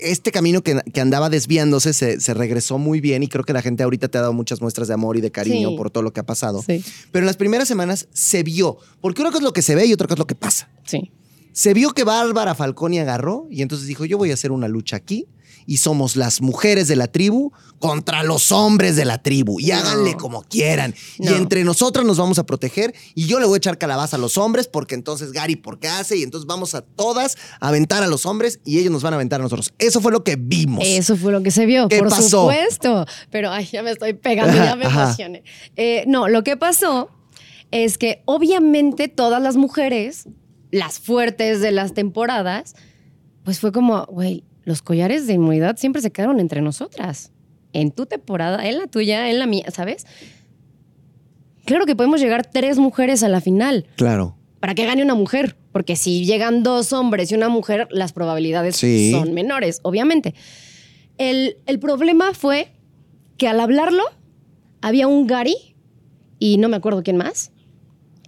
[0.01, 3.63] este camino que, que andaba desviándose se, se regresó muy bien y creo que la
[3.63, 5.77] gente ahorita te ha dado muchas muestras de amor y de cariño Sí.
[5.77, 6.63] por todo lo que ha pasado.
[6.67, 9.75] Sí, Pero en las primeras semanas se vio, porque una cosa es lo que se
[9.75, 10.69] ve y otra cosa es lo que pasa.
[10.85, 11.11] sí.
[11.53, 14.97] Se vio que Bárbara Falconi agarró y entonces dijo, yo voy a hacer una lucha
[14.97, 15.27] aquí
[15.67, 19.75] y somos las mujeres de la tribu contra los hombres de la tribu y No.
[19.77, 20.95] háganle como quieran.
[21.19, 24.19] Y entre nosotras nos vamos a proteger y yo le voy a echar calabaza a
[24.19, 26.17] los hombres porque entonces Gary, ¿por qué hace?
[26.17, 29.17] Y entonces vamos a todas a aventar a los hombres y ellos nos van a
[29.17, 29.73] aventar a nosotros.
[29.79, 30.85] Eso fue lo que vimos.
[30.87, 32.43] Eso fue lo que se vio, ¿Qué por pasó?
[32.43, 33.05] supuesto.
[33.31, 35.43] Pero ay, ya me estoy pegando, ya me emocioné.
[35.77, 37.11] Eh, no, lo que pasó
[37.73, 40.29] es que obviamente todas las mujeres,
[40.71, 42.75] las fuertes de las temporadas,
[43.45, 47.33] pues fue como, güey, los collares de inmunidad siempre se quedaron entre nosotras.
[47.73, 50.07] En tu temporada, en la tuya, en la mía, ¿sabes?
[51.65, 54.37] Claro que podemos llegar tres mujeres a la final Claro.
[54.61, 55.57] para que gane una mujer.
[55.73, 59.11] Porque si llegan dos hombres y una mujer, las probabilidades Sí.
[59.13, 60.35] son menores, obviamente.
[61.19, 62.69] El, el problema fue
[63.37, 64.03] que al hablarlo,
[64.81, 65.57] había un Gary
[66.39, 67.53] y no me acuerdo quién más.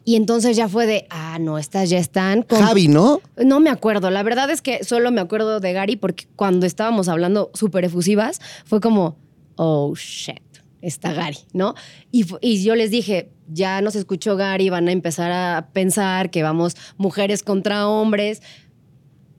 [0.08, 2.62] Y entonces ya fue de, ah, no, estas ya están con...
[2.62, 3.20] Javi, ¿no?
[3.36, 4.10] No me acuerdo.
[4.10, 8.40] La verdad es que solo me acuerdo de Gary porque cuando estábamos hablando súper efusivas,
[8.64, 9.18] fue como,
[9.56, 10.40] oh, shit,
[10.80, 11.74] está Gary, ¿no?
[12.10, 16.42] Y, y yo les dije, ya nos escuchó Gary, van a empezar a pensar que
[16.42, 18.40] vamos mujeres contra hombres.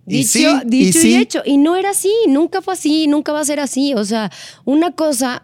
[0.05, 1.15] Y Dicho, sí, y dicho y, sí.
[1.15, 1.41] hecho.
[1.45, 3.95] Y no era así, nunca fue así, nunca va a ser así.
[3.95, 4.29] O sea,
[4.65, 5.43] una cosa,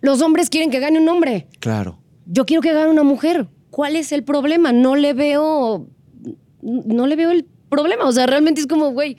[0.00, 2.00] los hombres quieren que gane un hombre Claro.
[2.26, 3.46] yo quiero que gane una mujer.
[3.76, 4.72] ¿Cuál es el problema?
[4.72, 5.86] No le veo,
[6.62, 8.06] no le veo el problema.
[8.06, 9.18] O sea, realmente es como, güey,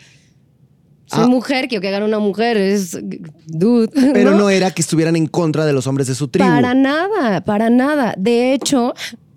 [1.06, 1.28] soy Ah.
[1.28, 2.58] mujer, quiero que gane una mujer.
[2.58, 2.98] Es,
[3.46, 3.92] dude.
[4.16, 6.50] Pero no era que estuvieran en contra de los hombres de su tribu.
[6.50, 8.16] Para nada, para nada.
[8.18, 8.96] De hecho,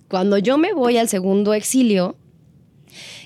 [0.09, 2.17] cuando yo me voy al segundo exilio,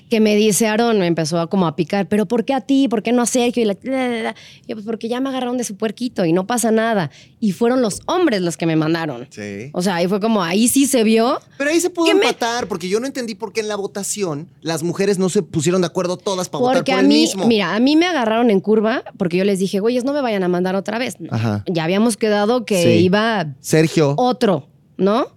[0.09, 2.87] que me dice Aaron, me empezó a como a picar, pero ¿por qué a ti?
[2.87, 3.63] ¿Por qué no a Sergio?
[3.63, 4.35] Y la, la, la, la.
[4.65, 7.09] Y yo, pues porque ya me agarraron de su puerquito y no pasa nada.
[7.39, 9.27] Y fueron los hombres los que me mandaron.
[9.31, 9.71] Sí.
[9.73, 11.39] O sea, ahí fue como, ahí sí se vio.
[11.57, 13.75] Pero ahí se pudo ¿Qué me- empatar, porque yo no entendí por qué en la
[13.75, 17.07] votación las mujeres no se pusieron de acuerdo todas para votar Porque por a el
[17.07, 17.47] mí, mismo.
[17.47, 20.43] mira, a mí me agarraron en curva porque yo les dije, güeyes, no me vayan
[20.43, 21.15] a mandar otra vez.
[21.31, 21.63] Ajá.
[21.67, 22.89] Ya habíamos quedado que Sí.
[23.05, 24.13] iba Sergio.
[24.17, 25.33] otro, ¿no?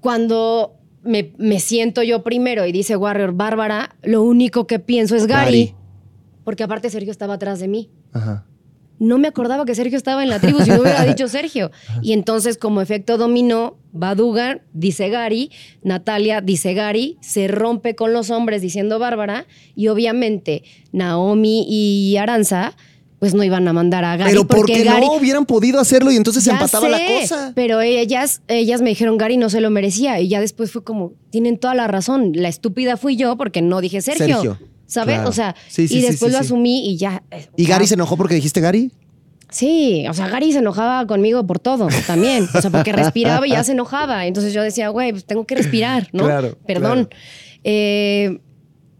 [0.00, 5.26] Cuando me, me siento yo primero y dice Warrior Bárbara, lo único que pienso es
[5.26, 5.66] Gary.
[5.66, 5.74] Gary.
[6.44, 7.90] Porque aparte Sergio estaba atrás de mí.
[8.12, 8.46] Ajá.
[8.98, 11.70] No me acordaba que Sergio estaba en la tribu, si no hubiera dicho Sergio.
[12.02, 15.50] Y entonces, como efecto dominó, va Dugan, dice Gary,
[15.82, 19.46] Natalia dice Gary, se rompe con los hombres diciendo Bárbara,
[19.76, 22.76] y obviamente Naomi y Aranza,
[23.18, 24.30] pues no iban a mandar a Gary.
[24.30, 27.52] Pero porque porque Gary, no hubieran podido hacerlo y entonces se empataba la cosa.
[27.54, 30.20] Pero ellas, ellas me dijeron, Gary no se lo merecía.
[30.20, 32.32] Y ya después fue como, tienen toda la razón.
[32.34, 34.26] La estúpida fui yo porque no dije Sergio.
[34.26, 35.16] Sergio, ¿Sabes?
[35.16, 35.28] claro.
[35.30, 37.22] O sea, Sí, sí, y después sí, lo asumí y ya.
[37.30, 37.64] eh, ¿Y.
[37.66, 38.92] Gary se enojó porque dijiste Gary?
[39.50, 42.46] Sí, o sea, Gary se enojaba conmigo por todo también.
[42.54, 44.26] O sea, porque respiraba y ya se enojaba.
[44.26, 46.24] Entonces yo decía, güey, pues tengo que respirar, ¿no?
[46.24, 47.06] Claro, Perdón.
[47.06, 47.22] claro.
[47.64, 48.40] Eh,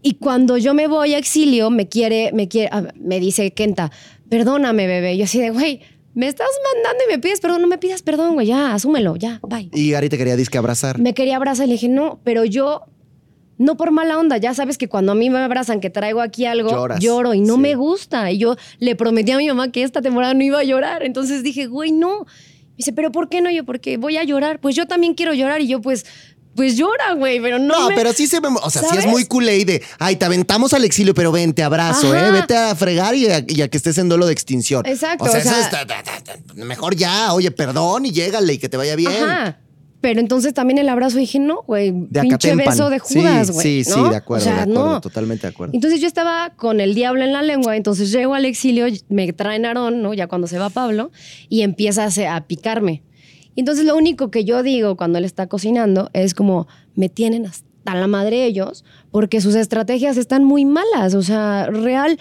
[0.01, 3.91] y cuando yo me voy a exilio, me quiere, me quiere, ah, me dice Kenta,
[4.29, 5.17] perdóname, bebé.
[5.17, 5.81] Yo así de, güey,
[6.13, 9.39] me estás mandando y me pides perdón, no me pidas perdón, güey, ya, asúmelo, ya,
[9.47, 9.69] bye.
[9.73, 10.99] Y Gary te quería disque abrazar.
[10.99, 12.85] Me quería abrazar y le dije, no, pero yo,
[13.57, 16.45] no por mala onda, ya sabes que cuando a mí me abrazan, que traigo aquí
[16.45, 17.59] algo, Lloras, lloro y no sí.
[17.59, 18.31] me gusta.
[18.31, 21.03] Y yo le prometí a mi mamá que esta temporada no iba a llorar.
[21.03, 22.21] Entonces dije, güey, no.
[22.21, 23.51] Me dice, pero ¿por qué no?
[23.51, 24.61] Yo, porque voy a llorar.
[24.61, 25.59] Pues yo también quiero llorar.
[25.59, 26.05] Y yo, pues,
[26.55, 27.67] pues llora, güey, pero no.
[27.79, 28.47] No, me- pero sí se me.
[28.49, 29.81] O sea, sí es muy culé de.
[29.99, 32.27] Ay, te aventamos al exilio, pero ven, te abrazo, Ajá.
[32.27, 32.31] ¿eh?
[32.31, 34.85] Vete a fregar y a, y a que estés en duelo de extinción.
[34.85, 38.53] Exacto, O sea, o sea- eso está- ta- ta- mejor ya, oye, perdón y llégale
[38.53, 39.11] y que te vaya bien.
[39.11, 39.59] Ajá.
[40.01, 43.83] Pero entonces también el abrazo dije, no, güey, De pinche beso de Judas, güey.
[43.83, 44.09] Sí, sí, ¿no?
[44.09, 45.01] de acuerdo, O sea, de acuerdo, no.
[45.01, 45.73] totalmente de acuerdo.
[45.73, 49.65] Entonces yo estaba con el diablo en la lengua, entonces llego al exilio, me traen
[49.65, 50.13] Aarón, ¿no?
[50.13, 51.11] Ya cuando se va Pablo,
[51.49, 53.03] y empieza a picarme.
[53.59, 57.45] Y entonces lo único que yo digo cuando él está cocinando es como, me tienen
[57.45, 61.13] hasta la madre ellos, porque sus estrategias están muy malas.
[61.13, 62.17] O sea, real,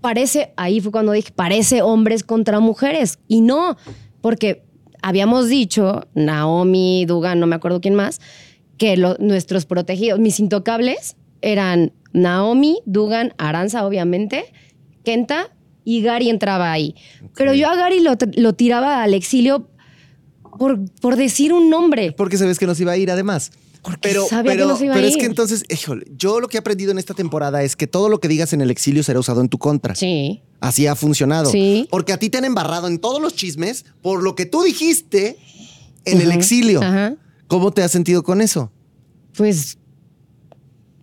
[0.00, 3.18] parece, ahí fue cuando dije, parece hombres contra mujeres.
[3.26, 3.76] Y no,
[4.20, 4.62] porque
[5.02, 8.20] habíamos dicho, Naomi, Dugan, no me acuerdo quién más,
[8.78, 14.44] que lo- nuestros protegidos, mis intocables, eran Naomi, Dugan, Aranza, obviamente,
[15.02, 15.48] Kenta
[15.84, 16.94] y Gary entraba ahí.
[17.34, 19.66] Pero yo a Gary lo, lo tiraba al exilio
[20.58, 22.12] por, por decir un nombre.
[22.12, 23.52] Porque sabes que nos iba a ir además.
[23.82, 25.18] Porque pero, sabía que pero, nos iba a pero es ir.
[25.20, 28.20] que entonces, híjole, yo lo que he aprendido en esta temporada es que todo lo
[28.20, 29.96] que digas en el exilio será usado en tu contra.
[29.96, 30.42] Sí.
[30.60, 31.50] Así ha funcionado.
[31.50, 31.88] Sí.
[31.90, 35.36] Porque a ti te han embarrado en todos los chismes por lo que tú dijiste
[36.04, 36.80] en el exilio.
[36.80, 37.16] Ajá.
[37.48, 38.70] ¿Cómo te has sentido con eso?
[39.36, 39.78] Pues,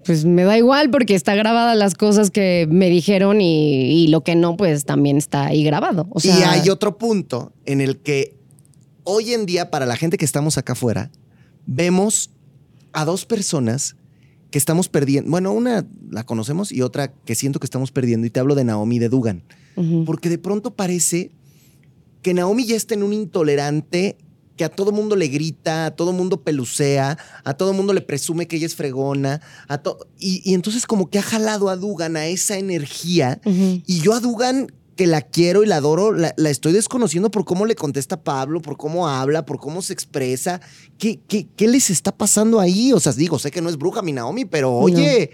[0.06, 4.22] pues me da igual porque está grabada las cosas que me dijeron y, y lo
[4.24, 6.08] que no, pues también está ahí grabado.
[6.12, 8.39] O sea, y hay otro punto en el que
[9.10, 11.12] hoy en día, para la gente que estamos acá afuera,
[11.66, 12.30] vemos
[12.93, 13.95] a dos personas
[14.51, 15.30] que estamos perdiendo.
[15.32, 18.28] Bueno, una la conocemos y otra que siento que estamos perdiendo.
[18.28, 19.43] Y te hablo de Naomi de Dugan.
[20.05, 21.32] Porque de pronto parece
[22.22, 24.18] que Naomi ya está en un intolerante
[24.57, 28.45] que a todo mundo le grita, a todo mundo pelucea, a todo mundo le presume
[28.45, 29.39] que ella es fregona.
[29.70, 29.82] A
[30.20, 33.39] y, y entonces como que ha jalado a Dugan a esa energía.
[33.45, 34.68] Y yo a Dugan,
[35.00, 38.62] que la quiero y la adoro, la, la estoy desconociendo por cómo le contesta Pablo,
[38.62, 40.60] por cómo habla, por cómo se expresa.
[40.97, 42.91] ¿Qué, qué, qué les está pasando ahí?
[42.91, 45.30] O sea, digo, sé que no es bruja mi Naomi, pero oye,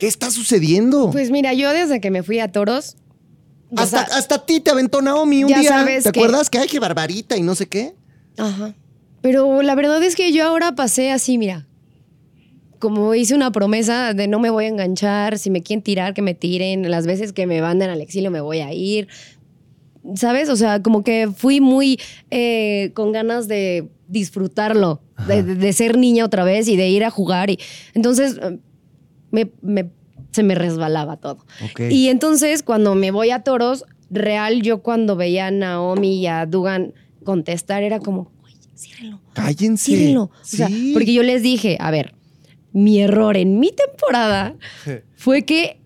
[0.00, 1.10] ¿qué está sucediendo?
[1.12, 2.96] Pues mira, yo desde que me fui a Toros.
[3.70, 5.68] o hasta, sea, hasta a ti te aventó Naomi un ya día.
[5.68, 7.94] sabes ¿Te que- acuerdas que hay que barbarita y no sé qué?
[8.36, 8.74] Ajá.
[9.20, 11.68] Pero la verdad es que yo ahora pasé así, mira.
[12.78, 16.22] Como hice una promesa de no me voy a enganchar, si me quieren tirar, que
[16.22, 19.08] me tiren, las veces que me manden al exilio me voy a ir.
[20.14, 20.48] ¿Sabes?
[20.50, 21.98] O sea, como que fui muy
[22.30, 27.50] eh, con ganas de disfrutarlo, de, ser niña otra vez y de ir a jugar.
[27.50, 27.58] Y,
[27.94, 28.58] entonces, eh,
[29.32, 29.90] me- me-
[30.30, 31.38] se me resbalaba todo.
[31.70, 31.80] Ok.
[31.90, 36.46] Y entonces, cuando me voy a toros, real, yo cuando veía a Naomi y a
[36.46, 39.84] Dugan contestar, era como, "Oye, ciérrenlo, Cállense.
[39.86, 40.22] ciérrenlo".
[40.24, 40.92] O sea, Sí.
[40.94, 42.14] porque yo les dije, a ver,
[42.76, 44.54] mi error en mi temporada
[45.14, 45.80] fue que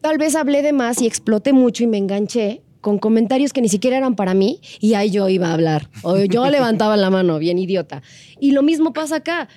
[0.00, 3.68] tal vez hablé de más y exploté mucho y me enganché con comentarios que ni
[3.68, 5.90] siquiera eran para mí y ahí yo iba a hablar.
[6.02, 8.02] O yo levantaba la mano, bien idiota.
[8.40, 9.48] Y lo mismo pasa acá.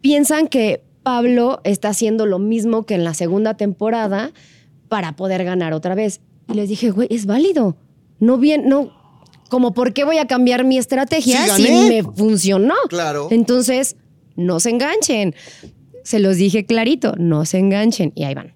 [0.00, 4.32] Piensan que Pablo está haciendo lo mismo que en la segunda temporada
[4.88, 6.20] para poder ganar otra vez.
[6.48, 7.76] Y les dije, güey, es válido.
[8.18, 8.90] No bien, no.
[9.48, 12.74] Como, ¿por qué voy a cambiar mi estrategia Sí, si me funcionó?
[12.88, 13.28] Claro.
[13.30, 13.96] Entonces,
[14.40, 15.34] no se enganchen.
[16.04, 18.12] Se los dije clarito, no se enganchen.
[18.14, 18.54] Y ahí van.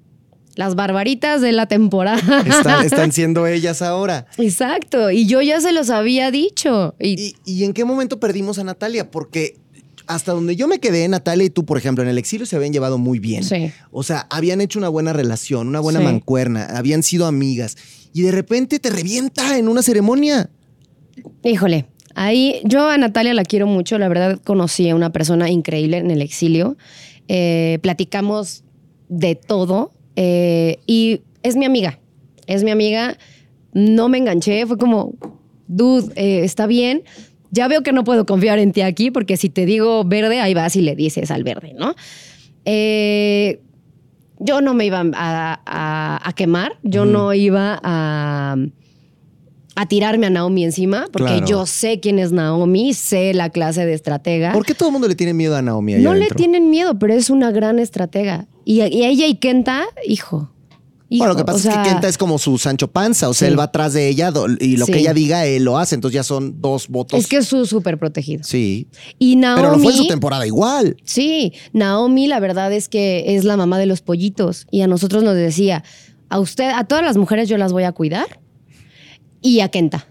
[0.56, 2.40] Las barbaritas de la temporada.
[2.46, 4.26] Están, están siendo ellas ahora.
[4.38, 5.10] Exacto.
[5.10, 6.94] Y yo ya se los había dicho.
[7.00, 9.10] Y, ¿Y, y en qué momento perdimos a Natalia?
[9.10, 9.56] Porque
[10.06, 12.72] hasta donde yo me quedé, Natalia y tú, por ejemplo, en el exilio se habían
[12.72, 13.42] llevado muy bien.
[13.42, 13.72] Sí.
[13.90, 16.04] O sea, habían hecho una buena relación, una buena Sí.
[16.04, 17.76] mancuerna, habían sido amigas.
[18.12, 20.50] Y de repente te revienta en una ceremonia.
[21.42, 23.98] híjole, ahí yo a Natalia la quiero mucho.
[23.98, 26.76] La verdad, conocí a una persona increíble en el exilio.
[27.28, 28.64] Eh, platicamos
[29.08, 29.92] de todo.
[30.16, 31.98] eh, y es mi amiga.
[32.46, 33.16] Es mi amiga.
[33.72, 34.66] No me enganché.
[34.66, 35.14] Fue como,
[35.66, 37.02] dude, eh, está bien.
[37.50, 40.54] Ya veo que no puedo confiar en ti aquí, porque si te digo verde, ahí
[40.54, 41.94] vas y le dices al verde, ¿no?
[44.40, 48.56] Yo no me iba a, a- a quemar, yo no iba a,
[49.76, 51.46] a tirarme a Naomi encima, porque Claro.
[51.46, 54.52] yo sé quién es Naomi, sé la clase de estratega.
[54.52, 55.94] ¿Por qué todo el mundo le tiene miedo a Naomi?
[55.94, 58.46] no le tienen miedo, pero es una gran estratega.
[58.64, 60.50] Y, y ella y Kenta, hijo.
[61.10, 63.28] hijo, Bueno, lo que pasa o sea, es que Kenta es como su Sancho Panza,
[63.28, 63.52] o sea, Sí.
[63.52, 64.92] él va atrás de ella y lo Sí.
[64.92, 65.94] que ella diga, él lo hace.
[65.96, 67.18] Entonces ya son dos votos.
[67.18, 68.42] Es que es su súper protegido.
[68.42, 68.88] Sí.
[69.18, 69.60] Y Naomi.
[69.62, 70.96] Pero no fue en su temporada igual.
[71.04, 75.22] Sí, Naomi la verdad es que es la mamá de los pollitos y a nosotros
[75.24, 75.84] nos decía,
[76.30, 78.40] a usted, a todas las mujeres yo las voy a cuidar
[79.44, 80.08] y a Kenta.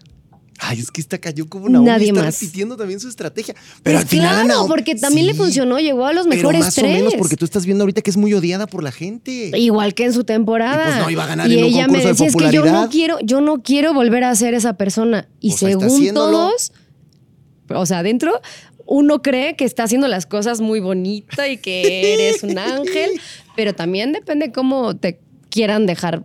[0.60, 1.88] Ay, es que esta cayó como Naomi.
[1.90, 2.40] Nadie está más.
[2.40, 3.54] repitiendo también su estrategia.
[3.82, 6.62] Pero Pues al final claro, Naomi- porque también le funcionó, llegó a los Pero mejores
[6.62, 6.86] más tres.
[6.92, 9.52] o menos porque tú estás viendo ahorita que es muy odiada por la gente.
[9.58, 10.84] Igual que en su temporada.
[10.84, 12.36] Y pues no iba a ganar Y en un ella me concurso de decía, es
[12.36, 12.90] que yo no popularidad".
[12.92, 15.28] quiero, yo no quiero volver a ser esa persona.
[15.42, 16.72] Y Pues según todos,
[17.70, 18.40] o sea, adentro,
[18.86, 23.10] uno cree que está haciendo las cosas muy bonita y que eres un ángel,
[23.58, 25.20] pero también depende cómo te
[25.50, 26.24] quieran dejar.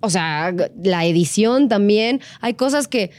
[0.00, 2.20] O sea, la edición también.
[2.40, 3.10] Hay cosas que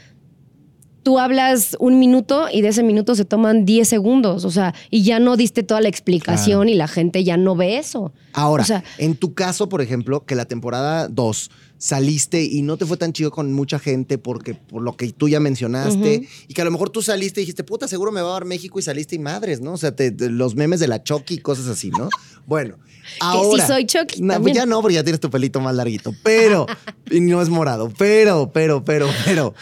[1.02, 5.02] tú hablas un minuto y de ese minuto se toman 10 segundos, o sea, y
[5.02, 8.12] ya no diste toda la explicación y la gente ya no ve eso.
[8.32, 11.50] Ahora, O sea, en tu caso, por ejemplo, que la temporada 2
[11.82, 15.30] saliste y no te fue tan chido con mucha gente porque por lo que tú
[15.30, 18.28] ya mencionaste y que a lo mejor tú saliste y dijiste, puta, seguro me va
[18.28, 19.72] a dar México y saliste y madres, ¿no?
[19.72, 22.08] O sea, te- te- los memes de la Chucky y cosas así, ¿no?
[22.46, 22.76] Bueno,
[23.20, 23.66] ahora...
[23.66, 24.56] soy Chucky también.
[24.56, 26.66] ya no, porque ya tienes tu pelito más larguito, pero...
[27.10, 29.54] y no es morado, pero, pero, pero, pero...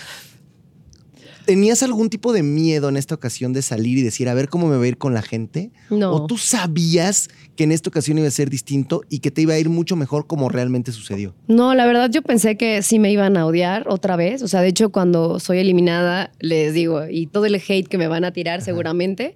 [1.44, 4.66] ¿Tenías algún tipo de miedo en esta ocasión de salir y decir, a ver cómo
[4.68, 5.70] me va a ir con la gente?
[5.88, 6.12] No.
[6.12, 9.52] ¿O tú sabías que en esta ocasión iba a ser distinto y que te iba
[9.52, 11.34] a ir mucho mejor como realmente sucedió?
[11.48, 14.42] No, la verdad yo pensé que sí me iban a odiar otra vez.
[14.42, 18.06] O sea, de hecho, cuando soy eliminada, les digo, y todo el hate que me
[18.06, 19.34] van a tirar seguramente,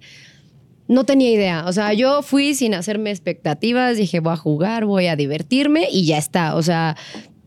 [0.87, 1.65] no tenía idea.
[1.67, 6.05] O sea, yo fui sin hacerme expectativas, dije, voy a jugar, voy a divertirme y
[6.05, 6.55] ya está.
[6.55, 6.95] O sea,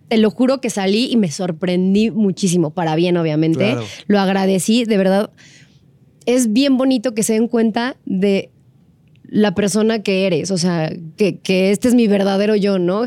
[0.09, 3.65] te lo juro que salí y me sorprendí muchísimo, para bien, obviamente.
[3.65, 3.85] Claro.
[4.09, 5.31] Lo agradecí, de verdad.
[6.27, 8.51] Es bien bonito que se den cuenta de
[9.29, 13.07] la persona que eres, o sea, que, que este es mi verdadero yo, ¿no?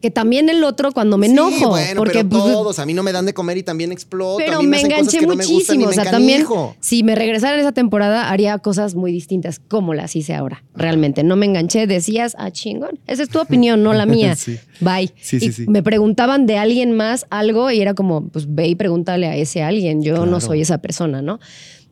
[0.00, 2.94] Que también el otro cuando me Sí, enojo, bueno, porque pero pues, todos, a mí
[2.94, 4.42] no me dan de comer y también exploto.
[4.42, 5.84] a pero mí me cosas enganché que no me gustan y muchísimo.
[5.84, 6.46] me o sea, también,
[6.80, 10.64] si me regresara en esa temporada, haría cosas muy distintas, como las hice ahora.
[10.74, 11.86] Realmente, no me enganché.
[11.86, 12.98] Decías, ah, chingón.
[13.06, 14.36] Esa es tu opinión, no la mía.
[14.36, 14.58] Sí.
[14.80, 15.12] Bye.
[15.20, 15.66] Sí, sí, y sí.
[15.68, 19.62] me preguntaban de alguien más algo y era como, pues ve y pregúntale a ese
[19.62, 20.02] alguien.
[20.02, 21.40] Yo no soy esa persona, ¿no?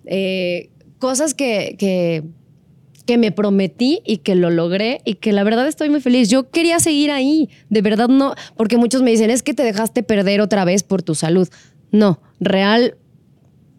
[0.07, 2.24] Eh, cosas que, que,
[3.09, 6.29] que me prometí y que lo logré y que la verdad estoy muy feliz.
[6.29, 10.03] Yo quería seguir ahí, de verdad no, porque muchos me dicen, es que te dejaste
[10.03, 11.49] perder otra vez por tu salud.
[11.91, 12.99] No, real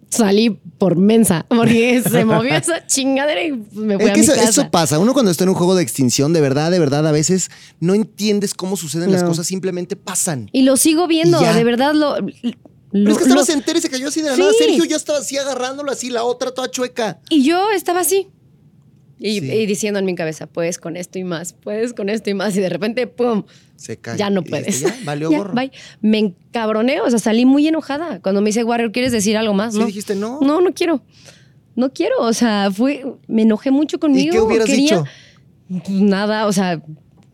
[0.09, 4.25] salí por mensa, porque se movió esa chingadera y me fui Es a que mi
[4.25, 4.49] eso, casa.
[4.49, 4.97] eso pasa.
[4.97, 7.93] Uno cuando está en un juego de extinción, de verdad, de verdad, a veces no
[7.93, 10.49] entiendes cómo suceden las cosas, simplemente pasan.
[10.53, 12.15] Y lo sigo viendo, de verdad lo...
[12.15, 14.41] Pero lo- es que estaba lo- entera y se cayó así de la Sí.
[14.41, 14.53] nada.
[14.57, 17.19] Sergio ya estaba así agarrándolo así, la otra toda chueca.
[17.29, 18.29] Y yo estaba así.
[19.19, 19.51] Y, Sí.
[19.51, 22.55] y diciendo en mi cabeza, puedes con esto y más, puedes con esto y más.
[22.55, 23.43] Y de repente, ¡pum!
[23.75, 24.17] Se cayó.
[24.17, 24.79] Ya no puedes.
[24.81, 25.53] Ya, valió Ya, gorro.
[25.53, 25.71] bye.
[26.01, 28.19] Me encabroné, o sea, salí muy enojada.
[28.21, 29.73] Cuando me dice, Warrior, ¿quieres decir algo más?
[29.73, 29.85] Sí, no.
[29.85, 30.39] dijiste, no.
[30.41, 31.03] No, no quiero.
[31.75, 34.29] no quiero, o sea, fue, me enojé mucho conmigo.
[34.29, 35.03] ¿Y qué hubieras quería- dicho?
[35.69, 36.81] Pues nada, o sea,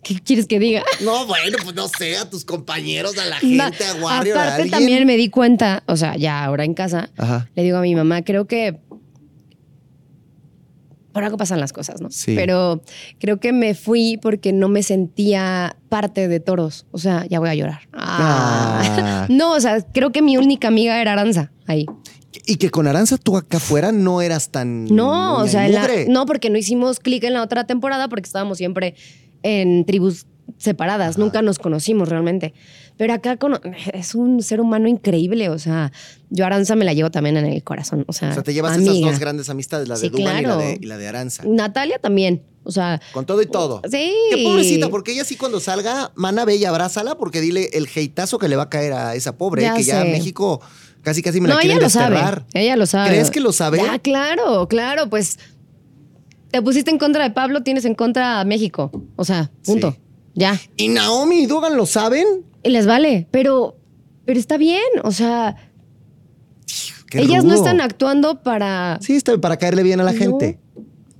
[0.03, 0.83] ¿qué quieres que diga?
[1.01, 5.07] No, bueno, pues no sé, a tus compañeros, a la gente, a Warrior, Aparte también
[5.07, 7.49] me di cuenta, o sea, ya ahora en casa, Ajá.
[7.55, 8.77] le digo a mi mamá, creo que
[11.15, 12.11] por algo pasan las cosas, ¿no?
[12.11, 12.35] Sí.
[12.35, 12.81] Pero
[13.19, 16.87] creo que me fui porque no me sentía parte de toros.
[16.91, 17.87] O sea, ya voy a llorar.
[17.93, 18.81] Ah.
[18.83, 19.25] Ah.
[19.29, 21.85] No, o sea, creo que mi única amiga era Aranza ahí.
[22.45, 24.85] Y que con Aranza tú acá afuera no eras tan.
[24.93, 28.57] No, o sea, la- no, porque no hicimos clic en la otra temporada porque estábamos
[28.57, 28.95] siempre
[29.41, 30.25] en tribus
[30.57, 32.53] separadas, nunca nos conocimos realmente.
[32.97, 33.37] Pero acá
[33.93, 35.91] es un ser humano increíble, o sea,
[36.29, 38.77] yo Aranza me la llevo también en el corazón, o sea, O sea, te llevas
[38.77, 39.09] esas amiga.
[39.11, 41.43] dos grandes amistades, la de Sí, Duban y, la de, y la de Aranza.
[41.45, 43.81] Natalia también, o sea, Con todo y todo.
[43.91, 44.13] sí.
[44.33, 48.47] Qué pobrecita, porque ella sí cuando salga, mana bella, abrázala, porque dile el heitazo que
[48.47, 50.03] le va a caer a esa pobre, Ya que ya.
[50.05, 50.61] México
[51.01, 52.15] casi casi me la no, quieren ella lo sabe.
[52.15, 52.45] desterrar.
[52.53, 53.09] Ella lo sabe.
[53.09, 53.77] ¿Crees que lo sabe?
[53.79, 55.37] Ya, claro, claro, pues
[56.49, 58.89] te pusiste en contra de Pablo, tienes en contra a México.
[59.17, 59.91] O sea, punto.
[59.91, 59.97] Sí.
[60.35, 60.59] Ya.
[60.77, 62.25] ¿Y Naomi y Dugan lo saben?
[62.63, 63.77] Y les vale, pero
[64.25, 65.55] pero está bien, o sea,
[67.09, 70.17] Qué ellas no están actuando para Sí, está para caerle bien a la No.
[70.17, 70.59] gente.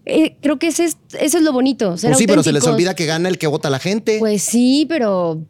[0.07, 2.63] Eh, creo que ese es, eso es lo bonito, ser Pues sí, pero se les
[2.68, 4.18] olvida que gana el que vota a la gente.
[4.20, 5.41] Pues sí, pero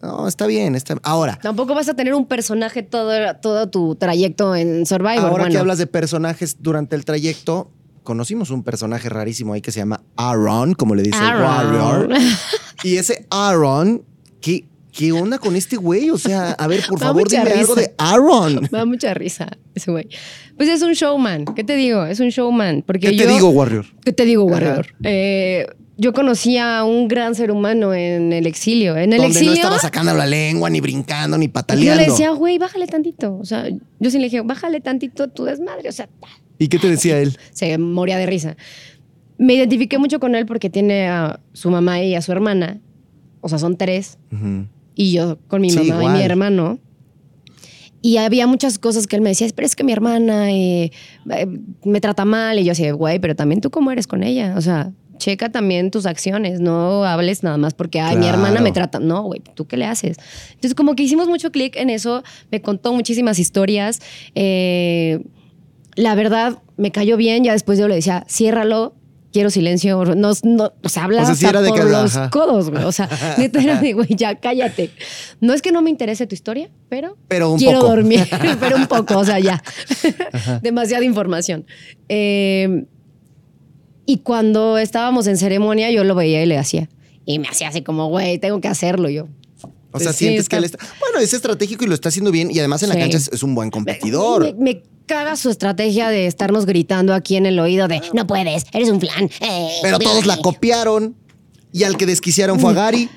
[0.00, 3.10] No, está bien, está Ahora, tampoco vas a tener un personaje todo,
[3.42, 5.18] todo tu trayecto en Survivor.
[5.30, 7.70] ahora que hablas de personajes durante el trayecto,
[8.04, 11.42] conocimos un personaje rarísimo ahí que se llama Aaron, como le dice Aaron.
[11.74, 12.08] Warrior.
[12.84, 14.02] Y ese Aaron,
[14.40, 16.10] ¿qué, ¿qué onda con este güey?
[16.10, 18.60] O sea, a ver, por favor, dime algo de Aaron.
[18.62, 20.08] Me da mucha risa ese güey.
[20.56, 21.44] Pues es un showman.
[21.56, 22.04] ¿Qué te digo?
[22.06, 22.82] Es un showman.
[22.86, 23.86] Porque ¿Qué te yo- digo, Warrior?
[24.04, 24.44] ¿Qué te digo.
[24.44, 24.86] Warrior?
[25.04, 25.66] Eh,
[26.00, 28.96] yo conocí a un gran ser humano en el exilio.
[28.96, 29.50] En el Donde exilio.
[29.50, 32.00] no estaba sacando la lengua, ni brincando, ni yo pataleando.
[32.00, 33.36] le decía, güey, bájale tantito.
[33.36, 33.68] O sea,
[33.98, 35.88] yo sí le dije, bájale tantito tu desmadre.
[35.88, 36.08] O sea,
[36.60, 37.36] ¿Y qué te decía él?
[37.52, 38.56] se moría de risa.
[39.38, 42.80] Me identifiqué mucho con él porque tiene a su mamá y a su hermana.
[43.40, 44.18] O sea, son tres.
[44.32, 44.66] Ujú.
[44.94, 46.78] Y yo con mi Sí, mamá y mi hermano.
[48.02, 50.92] Y había muchas cosas que él me decía, pero es que mi hermana eh,
[51.30, 51.46] eh,
[51.84, 52.58] me trata mal.
[52.58, 54.54] Y yo así, güey, pero también tú cómo eres con ella.
[54.56, 56.60] O sea, checa también tus acciones.
[56.60, 58.98] No hables nada más porque, ay, mi hermana me trata.
[59.00, 60.16] No, güey, ¿tú qué le haces?
[60.50, 62.22] Entonces, como que hicimos mucho clic en eso.
[62.50, 64.00] Me contó muchísimas historias.
[64.34, 65.20] Eh,
[65.96, 67.42] la verdad, me cayó bien.
[67.44, 68.94] Ya después yo le decía, ciérralo.
[69.38, 70.04] Quiero silencio.
[70.16, 72.28] No, no, o sea, habla O sea, sí hasta por que- los ajá.
[72.30, 72.82] codos, güey.
[72.82, 73.08] O sea,
[73.38, 74.90] neta era de, güey, ya cállate.
[75.40, 77.92] No es que no me interese tu historia, pero, Pero un quiero poco.
[77.94, 78.26] dormir.
[78.58, 79.62] pero un poco, o sea, ya.
[80.60, 81.66] Demasiada información.
[82.08, 82.86] Eh,
[84.06, 86.88] y cuando estábamos en ceremonia, yo lo veía y le hacía.
[87.24, 89.28] Y me hacía así como, güey, tengo que hacerlo yo.
[89.92, 90.78] O sea, Sí, sientes está- que él está.
[90.98, 92.50] Bueno, es estratégico y lo está haciendo bien.
[92.50, 94.42] Y además en la cancha es, es un buen competidor.
[94.42, 98.64] Me, me caga su estrategia de estarnos gritando aquí en el oído de, no puedes,
[98.72, 99.28] eres un flan.
[99.40, 101.16] eh, Pero todos la copiaron.
[101.72, 103.10] Y al que desquiciaron fue a Gary.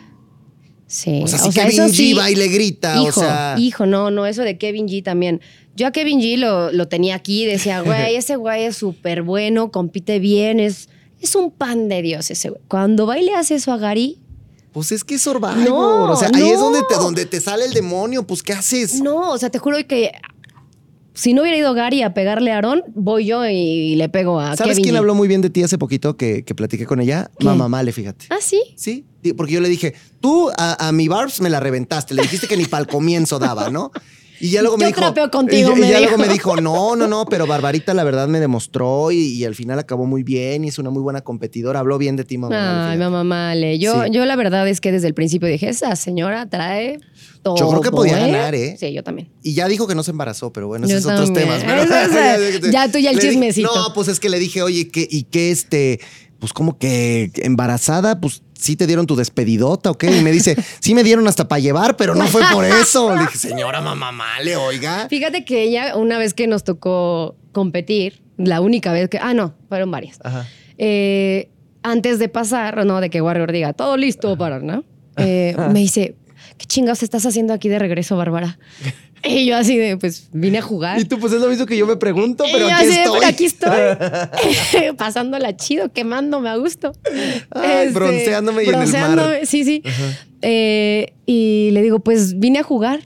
[0.88, 1.22] Sí.
[1.24, 3.56] O sea, si Kevin G va y le grita, hijo, o sea.
[3.58, 5.40] Hijo, no, no, eso de Kevin G también.
[5.76, 9.72] Yo a Kevin G lo, lo tenía aquí, decía, güey, ese güey es súper bueno,
[9.72, 10.90] compite bien, es,
[11.22, 12.62] es un pan de Dios ese güey.
[12.68, 14.18] Cuando va y le hace eso a Gary,
[14.74, 15.56] Pues es que es Survivor.
[15.58, 18.28] No, o sea, ahí es donde te, donde te sale el demonio.
[18.28, 19.02] Pues, ¿qué haces?
[19.02, 20.12] no, o sea, te juro que
[21.14, 24.56] si no hubiera ido Gary a pegarle a Aaron, voy yo y le pego a
[24.56, 24.98] ¿Sabes Kevin quién G.
[25.00, 27.30] habló muy bien de ti hace poquito que, que platiqué con ella?
[27.40, 28.26] Mamá Male, fíjate.
[28.30, 28.62] Ah, sí.
[28.76, 29.06] Sí,
[29.36, 32.58] porque yo le dije, tú a, a mi Barbs me la reventaste, le dijiste que
[32.58, 33.92] ni para el comienzo daba, ¿no?
[34.42, 35.00] Y ya luego me dijo.
[35.00, 36.28] trapeo contigo, y, ya- y me ya luego dijo.
[36.28, 39.78] me dijo, no, no, no, pero Barbarita la verdad me demostró y, y al final
[39.80, 41.80] acabó muy bien y es una muy buena competidora.
[41.80, 42.90] Habló bien de ti, mamá.
[42.92, 43.78] Ay, mamá Male.
[43.80, 44.10] Yo, Sí.
[44.12, 46.98] yo la verdad es que desde el principio dije, esa señora trae
[47.44, 47.56] todo.
[47.58, 48.76] Yo creo que podía ganar, ¿eh?
[48.80, 49.30] Sí, yo también.
[49.44, 51.48] Y ya dijo que no se embarazó, pero bueno, esos otros también.
[51.48, 51.64] temas.
[51.64, 53.72] Pero, Eso es- ya tú ya el Le dije- chismecito.
[53.76, 56.00] no, pues es que le dije, oye, ¿qué, ¿y qué este?
[56.42, 60.06] Pues como que embarazada, pues sí te dieron tu despedidota, ¿ok?
[60.06, 63.16] Y me dice, sí me dieron hasta para llevar, pero no fue por eso.
[63.16, 65.08] Le dije, señora mamá male, oiga.
[65.08, 69.20] Fíjate que ella, una vez que nos tocó competir, la única vez que.
[69.20, 70.20] Ah, no, fueron varias.
[70.24, 70.48] Ajá.
[70.80, 71.50] Eh,
[71.84, 73.02] antes de pasar, ¿no?
[73.02, 74.84] De que Warrior diga todo listo para, ¿no?
[75.18, 76.16] Eh, me dice,
[76.58, 78.58] ¿qué chingados estás haciendo aquí de regreso, Bárbara?
[79.24, 81.00] Y yo así de, pues vine a jugar.
[81.00, 83.20] Y tú, pues es lo mismo que yo me pregunto, pero aquí de, estoy.
[83.20, 84.92] "Pero aquí estoy.
[84.98, 86.92] Pasándola chido, quemándome a gusto.
[87.52, 88.88] Ay, bronceándome y en el mar.
[88.90, 89.84] bronceándome, Sí, sí.
[90.42, 93.02] Eh, y le digo, pues vine a jugar.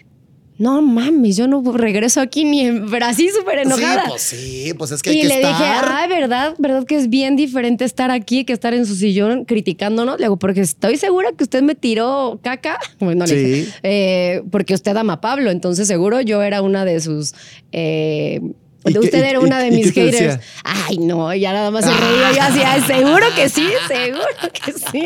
[0.57, 4.03] No mames, yo no regreso aquí ni en Brasil súper enojada.
[4.03, 5.51] Sí, pues sí, pues es que hay y que le estar.
[5.51, 6.53] dije, ay, ¿verdad?
[6.57, 10.17] ¿Verdad que es bien diferente estar aquí que estar en su sillón criticándonos?
[10.17, 12.77] Le digo, porque estoy segura que usted me tiró caca.
[12.99, 13.43] Bueno, le Sí.
[13.43, 17.33] dije, eh, porque usted ama a Pablo, entonces seguro yo era una de sus...
[17.73, 18.39] eh,
[18.85, 20.11] ¿Y qué- Usted era una de mis haters.
[20.11, 20.41] decía?
[20.63, 22.31] Ay, no, ya nada más se reía.
[22.33, 25.05] Yo "Ay, seguro que sí, seguro que sí.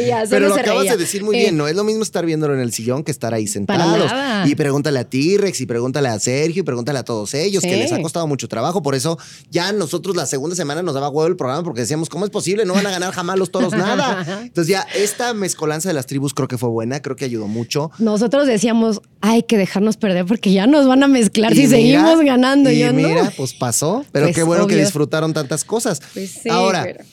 [0.00, 0.92] Y ya solo Pero lo se acabas reía.
[0.92, 3.10] de decir muy Eh, bien, no es lo mismo estar viéndolo en el sillón que
[3.10, 4.10] estar ahí sentados.
[4.46, 7.92] Y pregúntale a T-Rex, y pregúntale a Sergio, y pregúntale a todos ellos, que les
[7.92, 8.82] ha costado mucho trabajo.
[8.82, 9.18] Por eso
[9.50, 12.64] ya nosotros la segunda semana nos daba huevo el programa porque decíamos, ¿cómo es posible?
[12.64, 14.24] No van a ganar jamás los toros nada.
[14.42, 17.90] Entonces ya esta mezcolanza de las tribus creo que fue buena, creo que ayudó mucho.
[17.98, 22.20] Nosotros decíamos, hay que dejarnos perder porque ya nos van a mezclar si mira, seguimos
[22.24, 22.70] ganando.
[22.70, 23.30] Y yo mira, no.
[23.36, 24.04] pues pasó.
[24.12, 26.00] Pero Pues, qué bueno que disfrutaron tantas cosas.
[26.14, 27.04] Pues sí, Ahora, pero-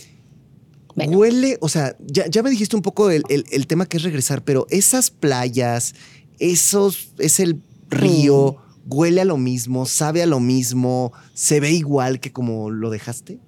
[0.95, 1.17] Bueno.
[1.17, 4.03] huele, o sea, ya, ya me dijiste un poco el, el- el tema que es
[4.03, 5.93] regresar, pero esas playas,
[6.39, 8.93] esos, es el río, Mm.
[8.93, 13.39] huele a lo mismo, sabe a lo mismo, se ve igual que como lo dejaste.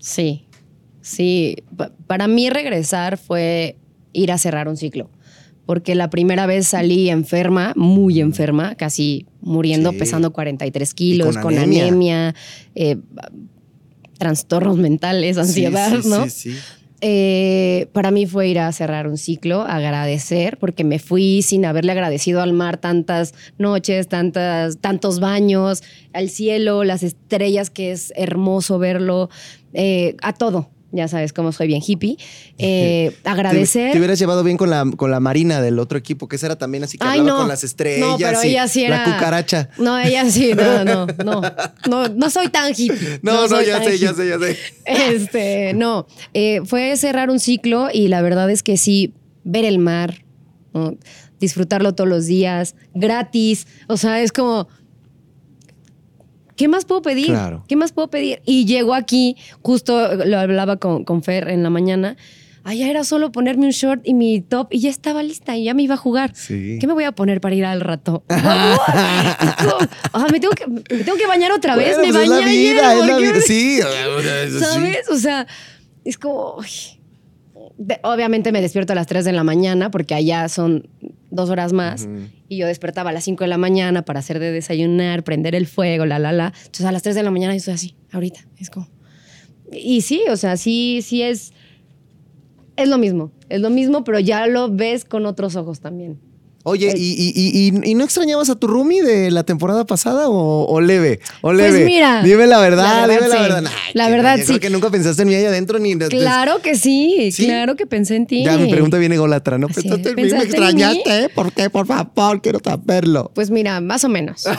[0.00, 0.46] Sí,
[1.02, 1.56] sí.
[1.76, 3.76] Pa- Para mí regresar fue
[4.12, 5.10] ir a cerrar un ciclo.
[5.68, 9.98] Porque la primera vez salí enferma, muy enferma, casi muriendo, Sí.
[9.98, 11.82] pesando 43 kilos, con con, anemia.
[11.88, 12.34] anemia,
[12.74, 12.96] eh,
[14.16, 16.24] trastornos mentales, ansiedad, Sí, sí, ¿no?
[16.24, 16.56] Sí, sí.
[17.02, 21.92] Eh, para mí fue ir a cerrar un ciclo, agradecer, porque me fui sin haberle
[21.92, 25.82] agradecido al mar tantas noches, tantas, tantos baños,
[26.14, 29.28] al cielo, las estrellas, que es hermoso verlo,
[29.74, 30.70] eh, a todo.
[30.90, 32.16] Ya sabes cómo soy bien hippie.
[32.60, 33.92] Eh, agradecer.
[33.92, 36.56] te hubieras llevado bien con la, con la Marina del otro equipo, que esa era
[36.58, 37.42] también así que Ay, hablaba no.
[37.44, 38.00] con las estrellas.
[38.00, 39.06] No, pero y ella sí era.
[39.06, 39.68] La cucaracha.
[39.78, 41.40] No, ella sí, no, no, no.
[41.88, 43.20] No, no soy tan hippie.
[43.22, 44.56] No, no, ya sé, ya sé, ya sé.
[44.84, 49.14] Este, no, eh, fue cerrar un ciclo y la verdad es que sí,
[49.44, 50.24] ver el mar,
[50.74, 50.96] ¿no?
[51.40, 54.68] disfrutarlo todos los días, gratis, o sea, es como,
[56.58, 57.28] ¿qué más puedo pedir?
[57.28, 57.64] Claro.
[57.66, 58.42] ¿Qué más puedo pedir?
[58.44, 62.16] Y llegó aquí, justo lo hablaba con, con Fer en la mañana,
[62.64, 65.72] allá era solo ponerme un short y mi top y ya estaba lista y ya
[65.72, 66.32] me iba a jugar.
[66.34, 66.78] Sí.
[66.80, 68.24] ¿Qué me voy a poner para ir al rato?
[70.12, 71.96] Ah, me, tengo que, me tengo que bañar otra vez.
[71.96, 73.40] Bueno, me pues es bañé la ayer, vida, es la ¿por qué vida.
[73.40, 73.80] Sí.
[74.58, 75.08] ¿Sabes?
[75.10, 75.46] O sea,
[76.04, 76.56] es como.
[76.56, 76.97] uy.
[77.78, 80.88] De- obviamente me despierto a las 3 de la mañana porque allá son
[81.30, 82.08] dos horas más.
[82.48, 85.66] Y yo despertaba a las 5 de la mañana para hacer de desayunar, prender el
[85.66, 86.52] fuego, la, la, la.
[86.58, 88.40] Entonces a las 3 de la mañana yo estoy así, ahorita.
[88.58, 88.88] Es como.
[89.72, 91.52] Y sí, o sea, sí, sí es.
[92.76, 93.32] Es lo mismo.
[93.48, 96.18] Es lo mismo, pero ya lo ves con otros ojos también.
[96.68, 100.64] Oye, ¿y, y, y, y- no extrañabas a tu roomie de la temporada pasada o,
[100.66, 101.20] o leve?
[101.40, 101.84] O Pues leve.
[101.84, 103.42] mira, Dime la verdad, la verdad, dime la sí.
[103.42, 103.64] verdad.
[103.86, 104.60] Ay, La verdad, yo Creo sí.
[104.60, 105.96] que nunca pensaste en mí ahí adentro ni.
[105.96, 107.46] Claro que sí, ¿Sí?
[107.46, 108.44] claro que pensé en ti.
[108.44, 109.68] Ya mi pregunta viene golatra, ¿no?
[109.68, 111.28] Pensaste en mí, me extrañaste, ¿eh?
[111.34, 111.70] ¿Por qué?
[111.70, 113.30] Por favor, quiero saberlo.
[113.34, 114.44] Pues mira, más o menos.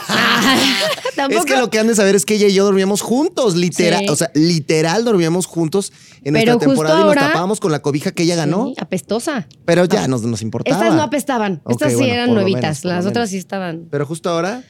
[1.28, 4.00] Es que lo que han de saber es que ella y yo dormíamos juntos, literal.
[4.00, 4.08] Sí.
[4.08, 5.92] O sea, literal dormíamos juntos
[6.24, 8.68] en Pero justo temporada y nos tapábamos con la cobija que ella ganó.
[8.68, 9.46] Sí, apestosa.
[9.66, 10.76] Pero ya nos, nos importaba.
[10.82, 11.60] Estas no apestaban.
[11.64, 12.62] Ok, Estas sí bueno, eran nuevitas.
[12.62, 13.10] menos, Las menos.
[13.10, 13.86] otras sí estaban.
[13.90, 14.62] Pero justo ahora.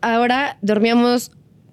[0.00, 1.30] Ahora dormíamos.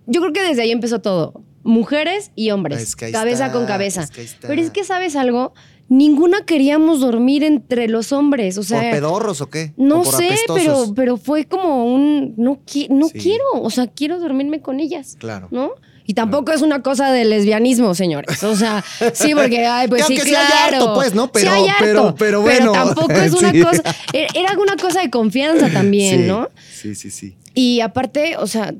[0.07, 1.43] Yo creo que desde ahí empezó todo.
[1.63, 2.81] Mujeres y hombres.
[2.81, 4.03] Es que ahí cabeza está, con cabeza.
[4.03, 4.47] es que ahí está.
[4.47, 5.53] Pero es que, ¿sabes algo?
[5.89, 8.57] Ninguna queríamos dormir entre los hombres.
[8.57, 8.81] O sea.
[8.81, 9.73] ¿Por pedorros o qué?
[9.75, 10.55] No ¿O por sé, apestosos?
[10.63, 12.33] pero, pero fue como un.
[12.37, 13.19] No, qui- no Sí.
[13.19, 13.43] quiero.
[13.61, 15.15] O sea, quiero dormirme con ellas.
[15.19, 15.47] Claro.
[15.51, 15.71] ¿No?
[16.09, 18.43] Y tampoco es una cosa de lesbianismo, señores.
[18.43, 18.83] O sea,
[19.13, 20.77] sí, porque, ay, pues sí, aunque sí hay claro.
[20.77, 21.25] harto, pues, ¿no?
[21.25, 22.71] Sí Pero- hay harto, pero- pero bueno.
[22.71, 23.61] tampoco es una Sí.
[23.61, 23.83] cosa.
[24.11, 26.49] Era era alguna cosa de confianza también, Sí, ¿no?
[26.73, 27.37] Sí, sí, sí.
[27.53, 28.73] Y aparte, o sea,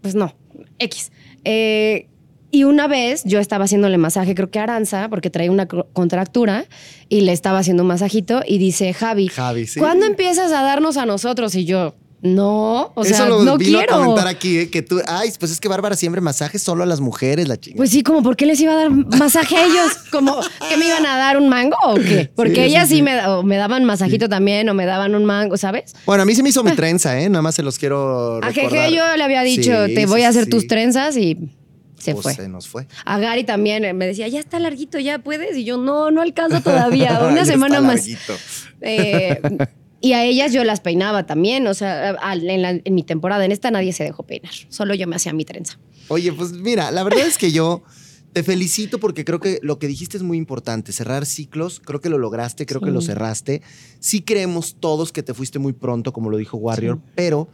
[0.00, 0.32] pues no,
[0.78, 1.10] X.
[1.42, 2.06] Eh,
[2.52, 5.88] y una vez yo estaba haciéndole masaje, creo que a Aranza, porque traía una co-
[5.92, 6.66] contractura,
[7.08, 9.80] y le estaba haciendo un masajito, y dice, Javi, Javi, sí.
[9.80, 11.56] ¿cuándo empiezas a darnos a nosotros?
[11.56, 11.96] Y yo,
[12.26, 13.94] no, o sea, Eso lo no vino quiero.
[13.94, 14.70] a comentar aquí, ¿eh?
[14.70, 17.78] que tú, ay, pues es que Bárbara siempre masajes solo a las mujeres, la chingada.
[17.78, 19.92] Pues sí, como, ¿por qué les iba a dar masaje a ellos?
[20.10, 20.36] Como,
[20.68, 22.30] ¿que me iban a dar un mango o qué?
[22.34, 23.02] Porque Sí, ellas sí, sí.
[23.02, 25.94] me, da- o me daban masajito también, o me daban un mango, ¿sabes?
[26.04, 27.28] Bueno, a mí se me hizo mi trenza, ¿eh?
[27.28, 28.70] Nada más se los quiero A recordar.
[28.82, 31.38] Jeje yo le había dicho, te voy a hacer tus trenzas y
[31.98, 32.34] se Pues fue.
[32.34, 32.86] se nos fue.
[33.04, 35.56] A Gary también eh, me decía, ya está larguito, ya puedes.
[35.56, 38.06] Y yo, no, no alcanzo todavía, una semana más.
[38.82, 39.40] Eh,
[40.00, 43.52] y a ellas yo las peinaba también, o sea, en, la- en mi temporada, en
[43.52, 45.78] esta nadie se dejó peinar, solo yo me hacía mi trenza.
[46.08, 47.82] Oye, pues mira, la verdad es que yo
[48.32, 50.92] te felicito porque creo que lo que dijiste es muy importante.
[50.92, 53.62] Cerrar ciclos, creo que lo lograste, creo que lo cerraste.
[53.98, 57.48] Sí creemos todos que te fuiste muy pronto, como lo dijo Warrior, pero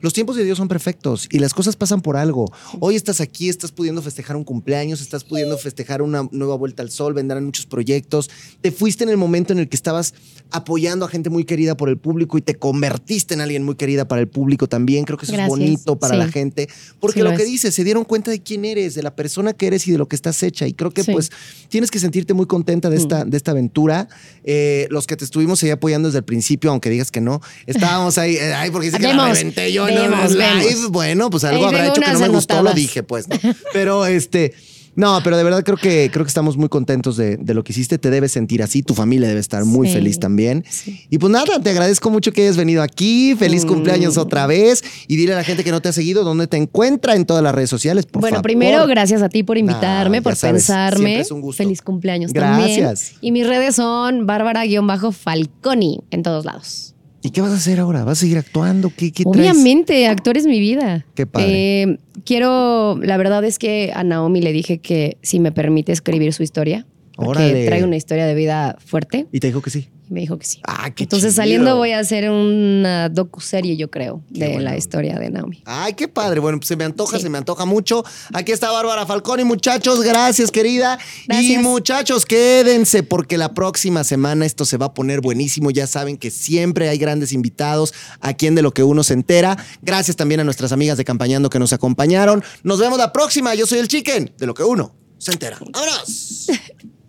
[0.00, 2.52] los tiempos de Dios son perfectos y las cosas pasan por algo.
[2.80, 6.90] Hoy estás aquí, estás pudiendo festejar un cumpleaños, estás pudiendo festejar una nueva vuelta al
[6.90, 8.30] sol, vendrán muchos proyectos.
[8.60, 10.14] Te fuiste en el momento en el que estabas
[10.50, 14.06] apoyando a gente muy querida por el público y te convertiste en alguien muy querida
[14.06, 15.04] para el público también.
[15.04, 15.52] Creo que eso Gracias.
[15.52, 16.18] es bonito para Sí.
[16.18, 16.68] la gente.
[17.00, 17.48] Porque Sí lo lo que es.
[17.48, 20.08] dices, se dieron cuenta de quién eres, de la persona que eres y de lo
[20.08, 20.66] que estás hecha.
[20.66, 21.12] Y creo que Sí.
[21.12, 21.30] pues
[21.68, 24.08] tienes que sentirte muy contenta de esta, de esta aventura.
[24.44, 28.18] Eh, los que te estuvimos ahí apoyando desde el principio, aunque digas que no, estábamos
[28.18, 29.81] ahí, eh, ay, porque dice que la reventé yo.
[29.84, 30.90] Vemos, live, vemos.
[30.90, 33.28] bueno, pues algo habrá hecho que no me gustó, lo dije, pues.
[33.28, 33.36] ¿no?
[33.72, 34.52] Pero este.
[34.94, 37.72] No, pero de verdad creo que, creo que estamos muy contentos de, de lo que
[37.72, 37.96] hiciste.
[37.96, 38.82] Te debes sentir así.
[38.82, 40.66] Tu familia debe estar muy Sí, feliz también.
[40.68, 41.06] sí.
[41.08, 43.34] Y pues nada, te agradezco mucho que hayas venido aquí.
[43.38, 43.68] Feliz Mm.
[43.68, 44.84] cumpleaños otra vez.
[45.08, 47.42] Y dile a la gente que no te ha seguido dónde te encuentra en todas
[47.42, 48.04] las redes sociales.
[48.04, 48.42] Por bueno, favor.
[48.42, 51.20] primero, gracias a ti por invitarme, por sabes, pensarme.
[51.20, 51.62] es un gusto.
[51.62, 53.00] Feliz cumpleaños Gracias.
[53.12, 53.18] también.
[53.22, 56.91] Y mis redes son Bárbara-Falconi en todos lados.
[57.22, 58.04] ¿Y qué vas a hacer ahora?
[58.04, 58.90] ¿Vas a seguir actuando?
[58.94, 59.50] ¿Qué, qué traes?
[59.50, 61.06] Obviamente, actor es mi vida.
[61.14, 61.82] Qué padre.
[61.82, 66.32] Eh, quiero, la verdad es que a Naomi le dije que si me permite escribir
[66.32, 67.66] su historia, porque Órale.
[67.66, 69.88] trae una historia de vida fuerte, Y te dijo que sí.
[70.12, 70.60] Me dijo que sí.
[70.66, 71.42] Ah, qué Entonces chido.
[71.42, 75.62] saliendo voy a hacer una docuserie, yo creo, Qué de la historia de Naomi.
[75.64, 76.40] Ay, qué padre.
[76.40, 77.24] Bueno, pues se me antoja, Sí.
[77.24, 78.04] se me antoja mucho.
[78.32, 80.02] Aquí está Bárbara Falconi, muchachos.
[80.02, 80.98] Gracias, querida.
[81.28, 85.70] Y muchachos, quédense porque la próxima semana esto se va a poner buenísimo.
[85.70, 89.56] Ya saben que siempre hay grandes invitados aquí en De lo que uno se entera.
[89.80, 92.44] Gracias también a nuestras amigas de Campañando que nos acompañaron.
[92.62, 93.54] Nos vemos la próxima.
[93.54, 95.58] Yo soy el Chicken, de lo que uno se entera.
[95.72, 96.46] ¡Vámonos!